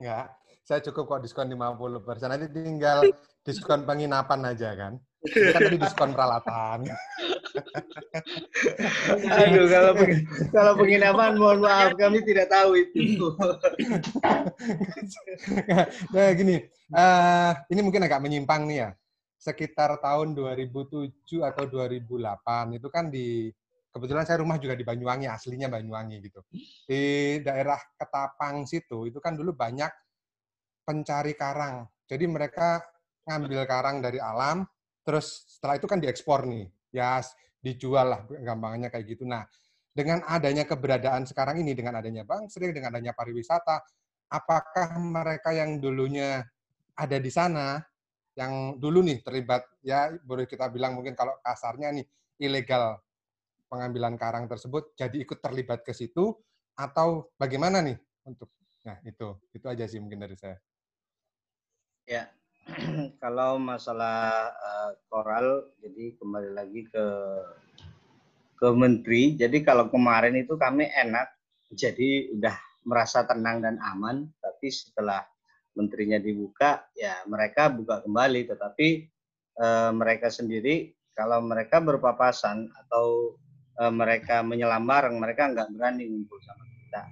[0.00, 0.32] Enggak,
[0.64, 2.32] saya cukup kok diskon 50%.
[2.32, 3.04] Nanti tinggal
[3.44, 4.92] diskon penginapan aja kan.
[5.24, 6.88] Ini kan tadi diskon peralatan.
[9.32, 9.92] Aduh, kalau
[10.52, 13.32] kalau penginapan mohon maaf kami tidak tahu itu.
[16.14, 18.90] nah, gini, uh, ini mungkin agak menyimpang nih ya.
[19.36, 23.52] Sekitar tahun 2007 atau 2008 itu kan di
[23.96, 26.40] kebetulan saya rumah juga di Banyuwangi aslinya Banyuwangi gitu.
[26.84, 29.88] Di daerah Ketapang situ itu kan dulu banyak
[30.84, 31.88] pencari karang.
[32.04, 32.84] Jadi mereka
[33.26, 34.62] ngambil karang dari alam
[35.02, 36.68] terus setelah itu kan diekspor nih.
[36.92, 37.24] Ya
[37.66, 39.26] dijual lah gampangnya kayak gitu.
[39.26, 39.42] Nah
[39.96, 43.80] dengan adanya keberadaan sekarang ini dengan adanya Bang Sri dengan adanya pariwisata
[44.28, 46.44] apakah mereka yang dulunya
[46.94, 47.80] ada di sana
[48.36, 52.04] yang dulu nih terlibat ya boleh kita bilang mungkin kalau kasarnya nih
[52.44, 53.00] ilegal
[53.72, 56.36] pengambilan karang tersebut jadi ikut terlibat ke situ
[56.76, 57.96] atau bagaimana nih
[58.28, 58.52] untuk
[58.84, 60.60] nah itu itu aja sih mungkin dari saya.
[62.06, 62.30] Ya
[63.22, 67.06] kalau masalah uh, koral jadi kembali lagi ke
[68.56, 71.30] ke menteri jadi kalau kemarin itu kami enak
[71.70, 72.56] jadi udah
[72.86, 75.22] merasa tenang dan aman tapi setelah
[75.76, 78.48] menterinya dibuka, ya mereka buka kembali.
[78.48, 78.88] Tetapi
[79.60, 83.36] e, mereka sendiri, kalau mereka berpapasan atau
[83.76, 87.02] e, mereka menyelam bareng, mereka nggak berani ngumpul sama kita.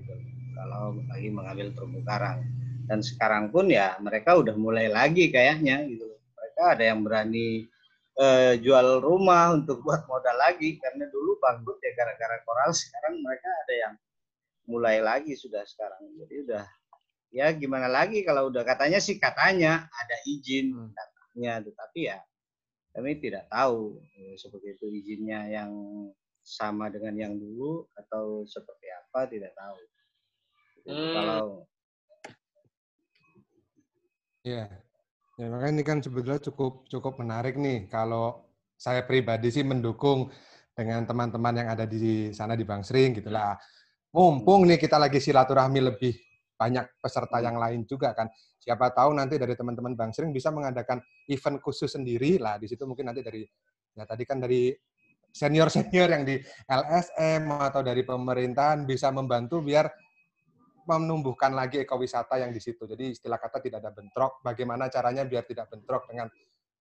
[0.00, 0.14] Gitu.
[0.56, 2.40] Kalau lagi mengambil terumbu karang.
[2.84, 6.04] Dan sekarang pun ya mereka udah mulai lagi kayaknya gitu.
[6.36, 7.64] Mereka ada yang berani
[8.18, 8.26] e,
[8.62, 13.74] jual rumah untuk buat modal lagi karena dulu bangkrut ya gara-gara koral sekarang mereka ada
[13.74, 13.94] yang
[14.64, 16.64] mulai lagi sudah sekarang jadi udah
[17.34, 20.90] ya gimana lagi kalau udah katanya sih katanya ada izin hmm.
[20.94, 22.18] katanya tetapi ya
[22.94, 25.72] kami tidak tahu eh, seperti itu izinnya yang
[26.46, 29.80] sama dengan yang dulu atau seperti apa tidak tahu
[30.88, 31.12] hmm.
[31.12, 31.44] kalau
[34.44, 34.68] ya
[35.40, 38.44] ya makanya ini kan sebetulnya cukup cukup menarik nih kalau
[38.78, 40.30] saya pribadi sih mendukung
[40.76, 43.58] dengan teman-teman yang ada di sana di Bangsring gitulah
[44.14, 46.14] mumpung nih kita lagi silaturahmi lebih
[46.54, 48.30] banyak peserta yang lain juga kan.
[48.62, 52.56] Siapa tahu nanti dari teman-teman Bang Sering bisa mengadakan event khusus sendiri lah.
[52.56, 53.44] Di situ mungkin nanti dari
[53.94, 54.72] ya tadi kan dari
[55.34, 56.38] senior-senior yang di
[56.70, 59.90] LSM atau dari pemerintahan bisa membantu biar
[60.86, 62.84] menumbuhkan lagi ekowisata yang di situ.
[62.84, 64.40] Jadi istilah kata tidak ada bentrok.
[64.44, 66.28] Bagaimana caranya biar tidak bentrok dengan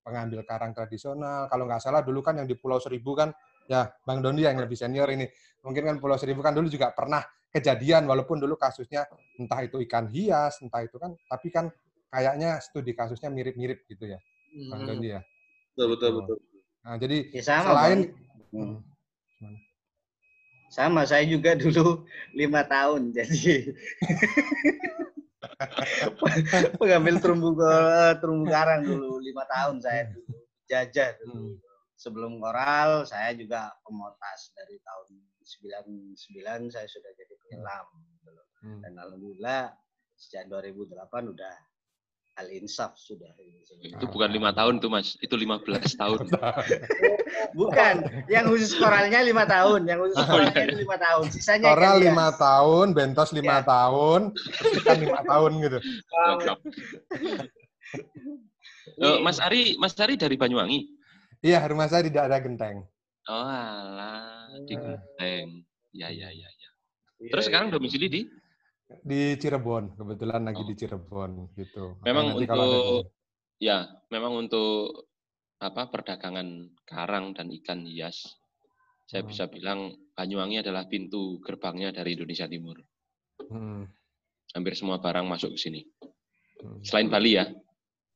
[0.03, 1.47] pengambil karang tradisional.
[1.47, 3.31] Kalau nggak salah dulu kan yang di Pulau Seribu kan,
[3.71, 5.25] ya Bang Doni yang lebih senior ini.
[5.63, 7.23] Mungkin kan Pulau Seribu kan dulu juga pernah
[7.53, 9.07] kejadian walaupun dulu kasusnya
[9.39, 11.71] entah itu ikan hias, entah itu kan, tapi kan
[12.11, 14.19] kayaknya studi kasusnya mirip-mirip gitu ya,
[14.69, 14.89] Bang hmm.
[14.91, 15.21] Doni ya.
[15.73, 16.15] Betul betul oh.
[16.21, 16.37] betul.
[16.83, 17.99] Nah jadi ya sama, selain
[18.51, 18.75] hmm.
[20.73, 22.01] Sama saya juga dulu
[22.33, 23.61] lima tahun jadi
[26.81, 27.53] pengambil terumbu
[28.17, 30.33] terumbu karang dulu lima tahun saya dulu
[30.65, 31.37] jajah dulu.
[31.37, 31.55] Hmm.
[31.93, 37.85] Sebelum koral saya juga pemotas dari tahun 99 saya sudah jadi penyelam
[38.17, 38.79] gitu Hmm.
[38.79, 39.75] Dan alhamdulillah
[40.15, 41.55] sejak 2008 udah
[42.33, 43.29] Al Insaf sudah.
[43.83, 45.69] Itu bukan lima tahun tuh mas, itu 15
[46.01, 46.25] tahun.
[47.53, 50.65] bukan, yang khusus koralnya lima tahun, yang khusus oh, koralnya oh, iya.
[50.65, 51.25] itu lima tahun.
[51.29, 53.65] Sisanya Koral lima tahun, bentos lima ya.
[53.69, 54.21] tahun,
[54.81, 55.79] kan lima tahun gitu.
[59.03, 60.89] Oh, mas Ari, Mas Ari dari Banyuwangi.
[61.43, 62.87] Iya, rumah saya di daerah Genteng.
[63.29, 65.67] Oh alah, di Genteng.
[65.93, 66.69] Ya, ya, ya, ya.
[67.29, 67.75] Terus iya, sekarang iya.
[67.77, 68.21] domisili di?
[69.01, 70.67] Di Cirebon, kebetulan lagi oh.
[70.67, 71.97] di Cirebon gitu.
[72.05, 73.01] Memang untuk kalau
[73.57, 75.09] ya, memang untuk
[75.63, 78.27] apa perdagangan karang dan ikan hias.
[79.07, 79.29] Saya Hmm.
[79.31, 79.79] bisa bilang
[80.13, 82.77] Banyuwangi adalah pintu gerbangnya dari Indonesia Timur.
[83.49, 83.89] Hmm.
[84.53, 85.81] Hampir semua barang masuk ke sini.
[86.61, 86.79] Hmm.
[86.85, 87.49] Selain Bali ya,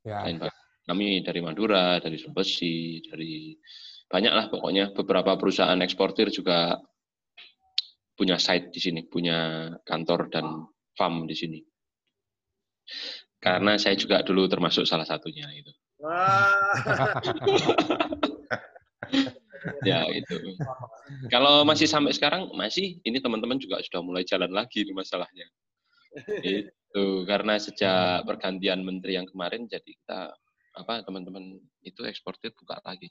[0.06, 0.22] Ya.
[0.22, 0.54] selain Bali.
[0.88, 3.52] Kami dari Madura, dari Sulawesi, dari
[4.08, 6.80] banyak lah pokoknya beberapa perusahaan eksportir juga
[8.18, 10.66] punya site di sini, punya kantor dan
[10.98, 11.60] farm di sini.
[13.38, 15.70] Karena saya juga dulu termasuk salah satunya itu.
[16.02, 16.74] Wah.
[19.84, 20.56] Ya itu.
[21.34, 25.48] Kalau masih sampai sekarang masih ini teman-teman juga sudah mulai jalan lagi ini masalahnya.
[26.46, 30.32] Itu karena sejak pergantian menteri yang kemarin jadi kita
[30.78, 33.10] apa teman-teman itu eksportir buka lagi.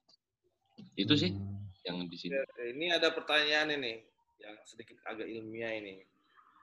[0.94, 1.66] Itu sih Hmm.
[1.84, 2.34] yang di sini.
[2.72, 4.06] Ini ada pertanyaan ini
[4.40, 6.02] yang sedikit agak ilmiah ini.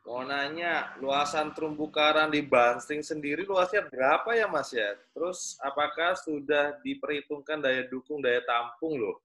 [0.04, 5.00] Mau nanya, luasan terumbu karang di Banting sendiri luasnya berapa ya Mas ya?
[5.16, 9.24] Terus apakah sudah diperhitungkan daya dukung, daya tampung loh?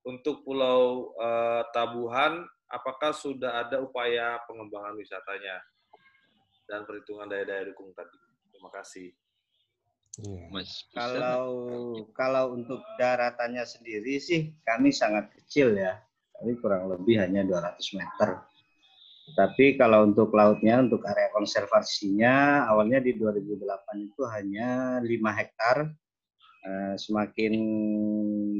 [0.00, 2.40] Untuk Pulau eh, Tabuhan,
[2.72, 5.60] apakah sudah ada upaya pengembangan wisatanya?
[6.64, 8.16] Dan perhitungan daya-daya dukung tadi.
[8.48, 9.12] Terima kasih.
[10.24, 10.46] Iya.
[10.48, 11.50] Mas Kalau
[12.14, 16.00] kalau untuk daratannya sendiri sih kami sangat kecil ya.
[16.34, 18.42] Kami kurang lebih hanya 200 meter.
[19.24, 25.88] Tapi kalau untuk lautnya, untuk area konservasinya, awalnya di 2008 itu hanya 5 hektar.
[26.64, 27.54] Eh, Semakin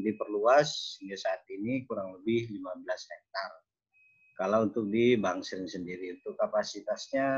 [0.01, 3.51] diperluas hingga saat ini kurang lebih 15 hektar.
[4.35, 7.29] Kalau untuk di Bangsering sendiri, untuk kapasitasnya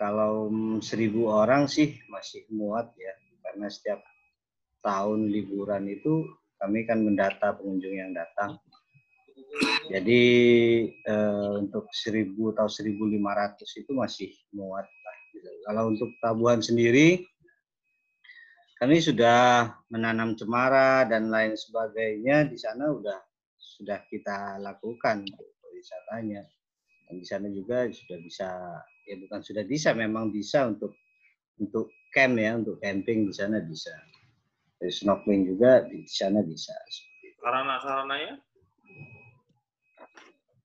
[0.00, 3.12] kalau mm, seribu orang sih masih muat ya,
[3.44, 4.00] karena setiap
[4.80, 6.24] tahun liburan itu
[6.60, 8.60] kami kan mendata pengunjung yang datang.
[9.90, 10.22] Jadi
[10.92, 15.16] eh, untuk 1000 atau 1500 itu masih muat lah.
[15.34, 15.48] gitu.
[15.66, 17.24] Kalau untuk tabuhan sendiri,
[18.78, 23.18] kami sudah menanam cemara dan lain sebagainya di sana udah
[23.58, 25.24] sudah kita lakukan
[25.74, 26.44] wisatanya.
[27.08, 28.48] Dan di sana juga sudah bisa
[29.08, 30.94] ya bukan sudah bisa memang bisa untuk
[31.58, 33.92] untuk camp ya untuk camping di sana bisa.
[34.80, 36.72] Dari snorkeling juga di sana bisa.
[37.40, 38.34] Sarana-sarananya?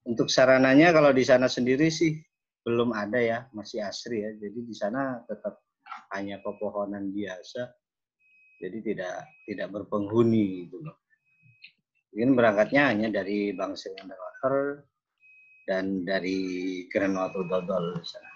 [0.08, 2.16] Untuk sarananya kalau di sana sendiri sih
[2.64, 4.32] belum ada ya, masih asri ya.
[4.40, 5.60] Jadi di sana tetap
[6.16, 7.76] hanya pepohonan biasa.
[8.64, 10.96] Jadi tidak tidak berpenghuni gitu loh.
[12.16, 14.88] Mungkin berangkatnya hanya dari Bangsa Underwater
[15.68, 16.40] dan dari
[16.88, 18.32] Grand Watu Dodol di sana.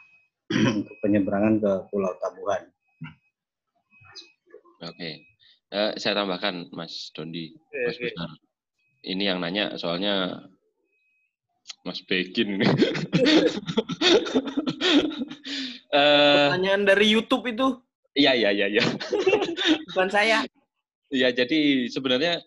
[0.81, 2.65] untuk penyeberangan ke Pulau Tabuhan.
[4.81, 5.28] Oke.
[5.69, 8.05] Eh, saya tambahkan Mas Dondi, Oke, Mas oke.
[8.09, 8.29] Besar.
[9.05, 10.45] Ini yang nanya soalnya
[11.85, 12.67] Mas Bekin ini.
[15.89, 17.81] Eh, Pertanyaan dari YouTube itu
[18.13, 18.83] Iya, iya, iya, iya.
[19.89, 20.45] bukan saya.
[21.09, 22.41] Iya, jadi sebenarnya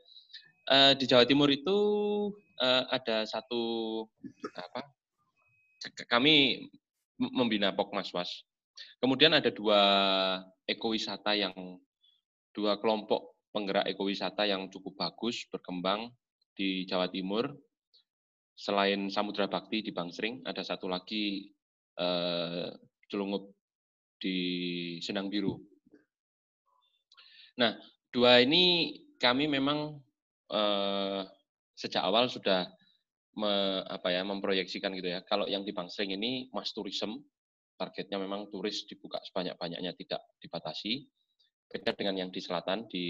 [0.70, 1.78] eh, di Jawa Timur itu
[2.62, 3.62] eh, ada satu
[4.54, 4.86] apa?
[6.06, 6.66] Kami
[7.18, 8.46] membina Pokmaswas.
[9.02, 9.82] Kemudian ada dua
[10.70, 11.54] ekowisata yang
[12.52, 16.12] dua kelompok penggerak ekowisata yang cukup bagus berkembang
[16.56, 17.52] di Jawa Timur.
[18.52, 21.48] Selain Samudra Bakti di Bangsering, ada satu lagi
[21.96, 22.68] eh,
[23.08, 23.56] Celungup
[24.20, 24.38] di
[25.00, 25.56] Senang Biru.
[27.58, 27.76] Nah,
[28.12, 29.96] dua ini kami memang
[30.52, 31.20] eh,
[31.72, 32.68] sejak awal sudah
[33.40, 35.24] me- apa ya memproyeksikan gitu ya.
[35.24, 37.16] Kalau yang di Bangsering ini mass tourism,
[37.80, 41.08] targetnya memang turis dibuka sebanyak-banyaknya tidak dibatasi.
[41.72, 43.06] Beda dengan yang di selatan di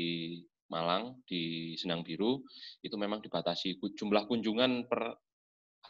[0.70, 2.40] Malang di Senang Biru
[2.80, 5.18] itu memang dibatasi jumlah kunjungan per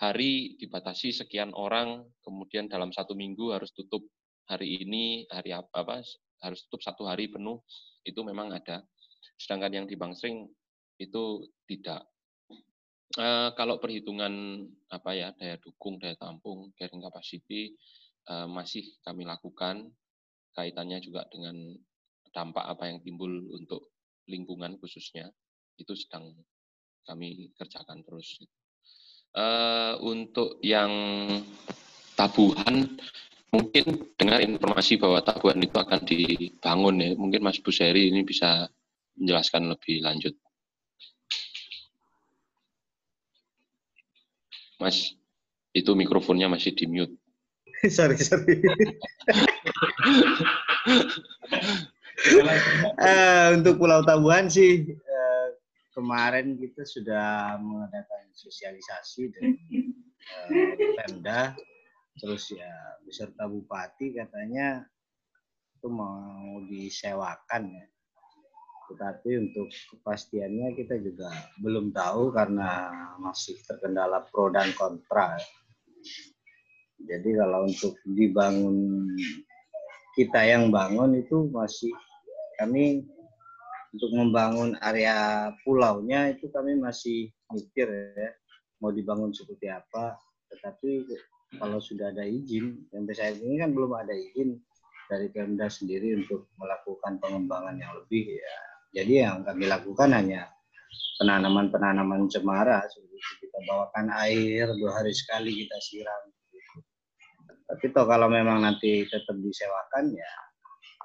[0.00, 4.02] hari dibatasi sekian orang, kemudian dalam satu minggu harus tutup
[4.48, 6.02] hari ini hari apa, apa
[6.42, 7.62] harus tutup satu hari penuh
[8.02, 8.82] itu memang ada.
[9.38, 10.50] Sedangkan yang di Bangsering
[10.98, 12.08] itu tidak.
[13.12, 17.76] Eh, kalau perhitungan apa ya daya dukung, daya tampung, carrying capacity
[18.26, 19.92] eh, masih kami lakukan
[20.56, 21.54] kaitannya juga dengan
[22.33, 23.93] dampak apa yang timbul untuk
[24.26, 25.28] lingkungan khususnya
[25.76, 26.33] itu sedang
[27.05, 28.41] kami kerjakan terus.
[29.33, 30.93] Eh, untuk yang
[32.16, 32.85] tabuhan
[33.53, 33.85] mungkin
[34.16, 37.11] dengar informasi bahwa tabuhan itu akan dibangun ya.
[37.16, 38.68] Mungkin Mas Buseri ini bisa
[39.16, 40.35] menjelaskan lebih lanjut.
[44.80, 45.14] Mas,
[45.72, 47.14] itu mikrofonnya masih di mute.
[47.97, 48.61] sorry, sorry.
[53.02, 55.46] Eh, untuk Pulau Tabuhan sih eh,
[55.90, 59.58] kemarin kita sudah mengadakan sosialisasi dengan
[60.54, 61.56] eh, Pemda,
[62.22, 62.70] terus ya
[63.02, 64.86] beserta Bupati katanya
[65.78, 67.86] itu mau disewakan ya
[68.92, 75.40] Tetapi untuk kepastiannya kita juga belum tahu karena masih terkendala pro dan kontra.
[77.02, 79.08] Jadi kalau untuk dibangun
[80.12, 81.88] kita yang bangun itu masih
[82.62, 83.02] kami
[83.92, 88.30] untuk membangun area pulaunya itu kami masih mikir ya
[88.82, 90.16] mau dibangun seperti apa.
[90.50, 90.90] Tetapi
[91.60, 94.58] kalau sudah ada izin, sampai saat ini kan belum ada izin
[95.06, 98.56] dari Pemda sendiri untuk melakukan pengembangan yang lebih ya.
[98.92, 100.48] Jadi yang kami lakukan hanya
[101.20, 102.84] penanaman-penanaman cemara
[103.38, 106.22] kita bawakan air dua hari sekali kita siram.
[107.72, 110.32] Tapi toh kalau memang nanti tetap disewakan ya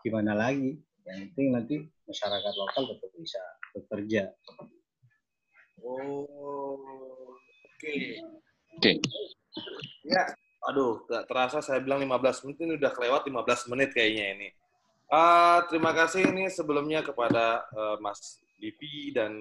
[0.04, 0.87] gimana lagi?
[1.08, 3.42] Yang penting nanti masyarakat lokal tetap bisa
[3.72, 4.24] bekerja.
[5.80, 6.76] Oh,
[7.64, 7.96] oke.
[8.76, 8.92] Oke.
[10.04, 10.24] Ya,
[10.68, 14.50] aduh, gak terasa saya bilang 15 menit ini udah kelewat 15 menit kayaknya ini.
[15.08, 19.32] Uh, terima kasih ini sebelumnya kepada uh, Mas Divi dan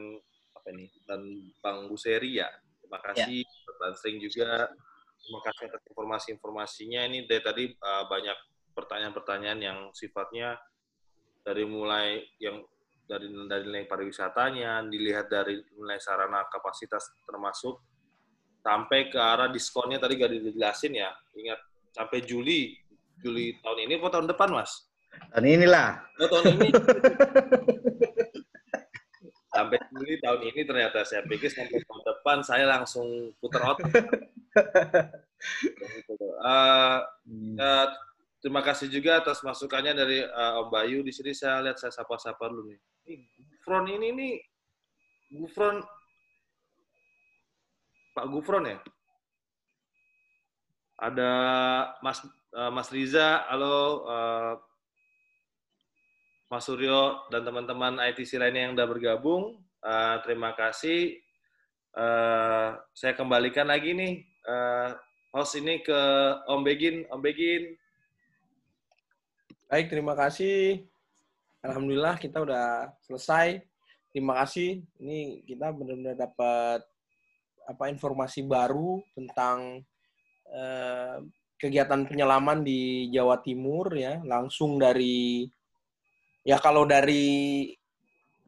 [0.55, 1.21] apa ini dan
[1.59, 2.47] Bang Buseri ya.
[2.79, 3.73] Terima kasih ya.
[3.83, 4.71] Bang Sering juga.
[5.19, 7.01] Terima kasih atas informasi-informasinya.
[7.11, 8.39] Ini dari tadi uh, banyak
[8.79, 10.55] pertanyaan-pertanyaan yang sifatnya
[11.47, 12.59] dari mulai yang
[13.07, 17.79] dari dari nilai pariwisatanya, dilihat dari nilai sarana kapasitas termasuk
[18.67, 21.15] sampai ke arah diskonnya tadi gak dijelasin ya.
[21.39, 21.63] Ingat
[21.95, 22.75] sampai Juli
[23.23, 24.91] Juli tahun ini atau tahun depan, Mas?
[25.31, 26.03] Tahun inilah.
[26.19, 26.69] Oh, tahun ini.
[29.57, 33.89] sampai Juli tahun ini ternyata saya pikir sampai tahun depan saya langsung putar otak.
[36.43, 37.01] uh,
[37.63, 37.87] uh,
[38.47, 41.03] terima kasih juga atas masukannya dari uh, Om Bayu.
[41.03, 42.79] Di sini saya lihat saya sapa-sapa dulu nih.
[43.43, 44.35] Gufron ini nih,
[45.35, 45.83] Gufron
[48.15, 48.79] Pak Gufron ya?
[51.03, 51.33] Ada
[52.07, 52.23] Mas
[52.55, 54.55] uh, Mas Riza, halo uh,
[56.47, 59.59] Mas Suryo dan teman-teman ITC lainnya yang sudah bergabung.
[59.83, 61.19] Uh, terima kasih.
[61.99, 64.95] Uh, saya kembalikan lagi nih uh,
[65.35, 66.01] host ini ke
[66.47, 67.11] Om Begin.
[67.11, 67.75] Om Begin.
[69.67, 70.87] Baik, terima kasih.
[71.59, 73.67] Alhamdulillah kita udah selesai.
[74.15, 74.87] Terima kasih.
[75.03, 76.87] Ini kita benar-benar dapat
[77.67, 79.83] apa informasi baru tentang
[80.55, 81.19] uh,
[81.59, 85.51] kegiatan penyelaman di Jawa Timur ya langsung dari
[86.47, 87.67] ya kalau dari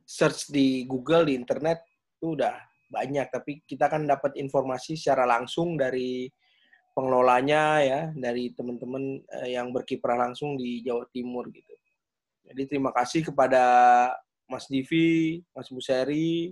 [0.07, 1.83] search di Google di internet
[2.15, 2.55] itu udah
[2.95, 6.31] banyak tapi kita kan dapat informasi secara langsung dari
[6.99, 11.71] pengelolanya ya dari teman-teman uh, yang berkiprah langsung di Jawa Timur gitu.
[12.43, 13.63] Jadi terima kasih kepada
[14.51, 16.51] Mas Divi, Mas Buseri,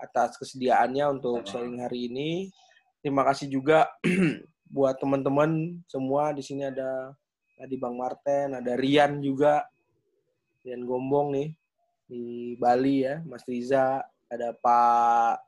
[0.00, 2.48] atas kesediaannya untuk sharing hari ini.
[3.04, 3.92] Terima kasih juga
[4.72, 7.12] buat teman-teman semua di sini ada
[7.60, 9.68] tadi Bang Marten, ada Rian juga,
[10.64, 11.48] Rian Gombong nih
[12.08, 12.24] di
[12.56, 14.00] Bali ya, Mas Riza,
[14.32, 15.44] ada Pak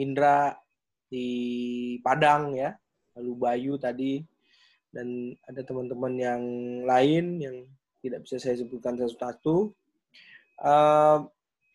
[0.00, 0.56] Indra
[1.12, 1.26] di
[2.00, 2.72] Padang ya,
[3.14, 4.22] lalu Bayu tadi,
[4.90, 6.42] dan ada teman-teman yang
[6.86, 7.56] lain yang
[8.04, 9.72] tidak bisa saya sebutkan satu-satu.
[10.62, 11.26] Uh,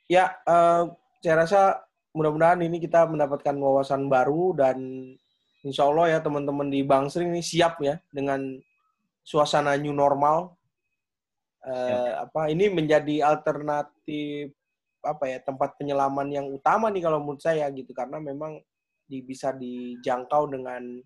[0.07, 1.61] ya, uh, saya rasa
[2.15, 4.77] mudah-mudahan ini kita mendapatkan wawasan baru dan
[5.65, 8.59] insya Allah ya teman-teman di Bang Sering ini siap ya dengan
[9.25, 10.55] suasana new normal.
[11.59, 14.55] Uh, apa ini menjadi alternatif
[15.03, 18.63] apa ya tempat penyelaman yang utama nih kalau menurut saya gitu karena memang
[19.03, 21.03] di, bisa dijangkau dengan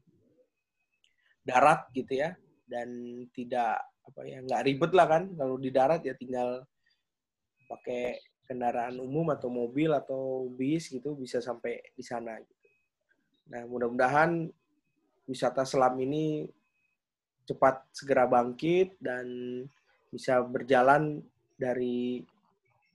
[1.43, 2.89] darat gitu ya dan
[3.35, 6.63] tidak apa ya nggak ribet lah kan kalau di darat ya tinggal
[7.67, 12.67] pakai kendaraan umum atau mobil atau bis gitu bisa sampai di sana gitu.
[13.49, 14.51] Nah, mudah-mudahan
[15.27, 16.47] wisata selam ini
[17.43, 19.25] cepat segera bangkit dan
[20.11, 21.23] bisa berjalan
[21.59, 22.23] dari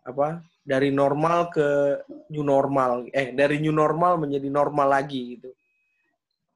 [0.05, 0.41] apa?
[0.69, 1.97] dari normal ke
[2.29, 3.09] new normal.
[3.17, 5.49] Eh, dari new normal menjadi normal lagi gitu.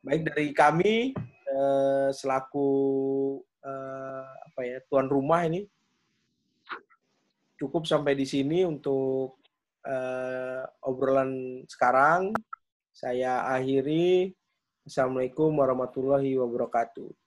[0.04, 1.16] Baik dari kami
[1.52, 2.70] eh, selaku
[3.60, 5.68] eh, apa ya, tuan rumah ini
[7.62, 9.38] cukup sampai di sini untuk
[9.86, 12.34] uh, obrolan sekarang.
[12.90, 14.34] Saya akhiri.
[14.82, 17.21] Assalamualaikum warahmatullahi wabarakatuh.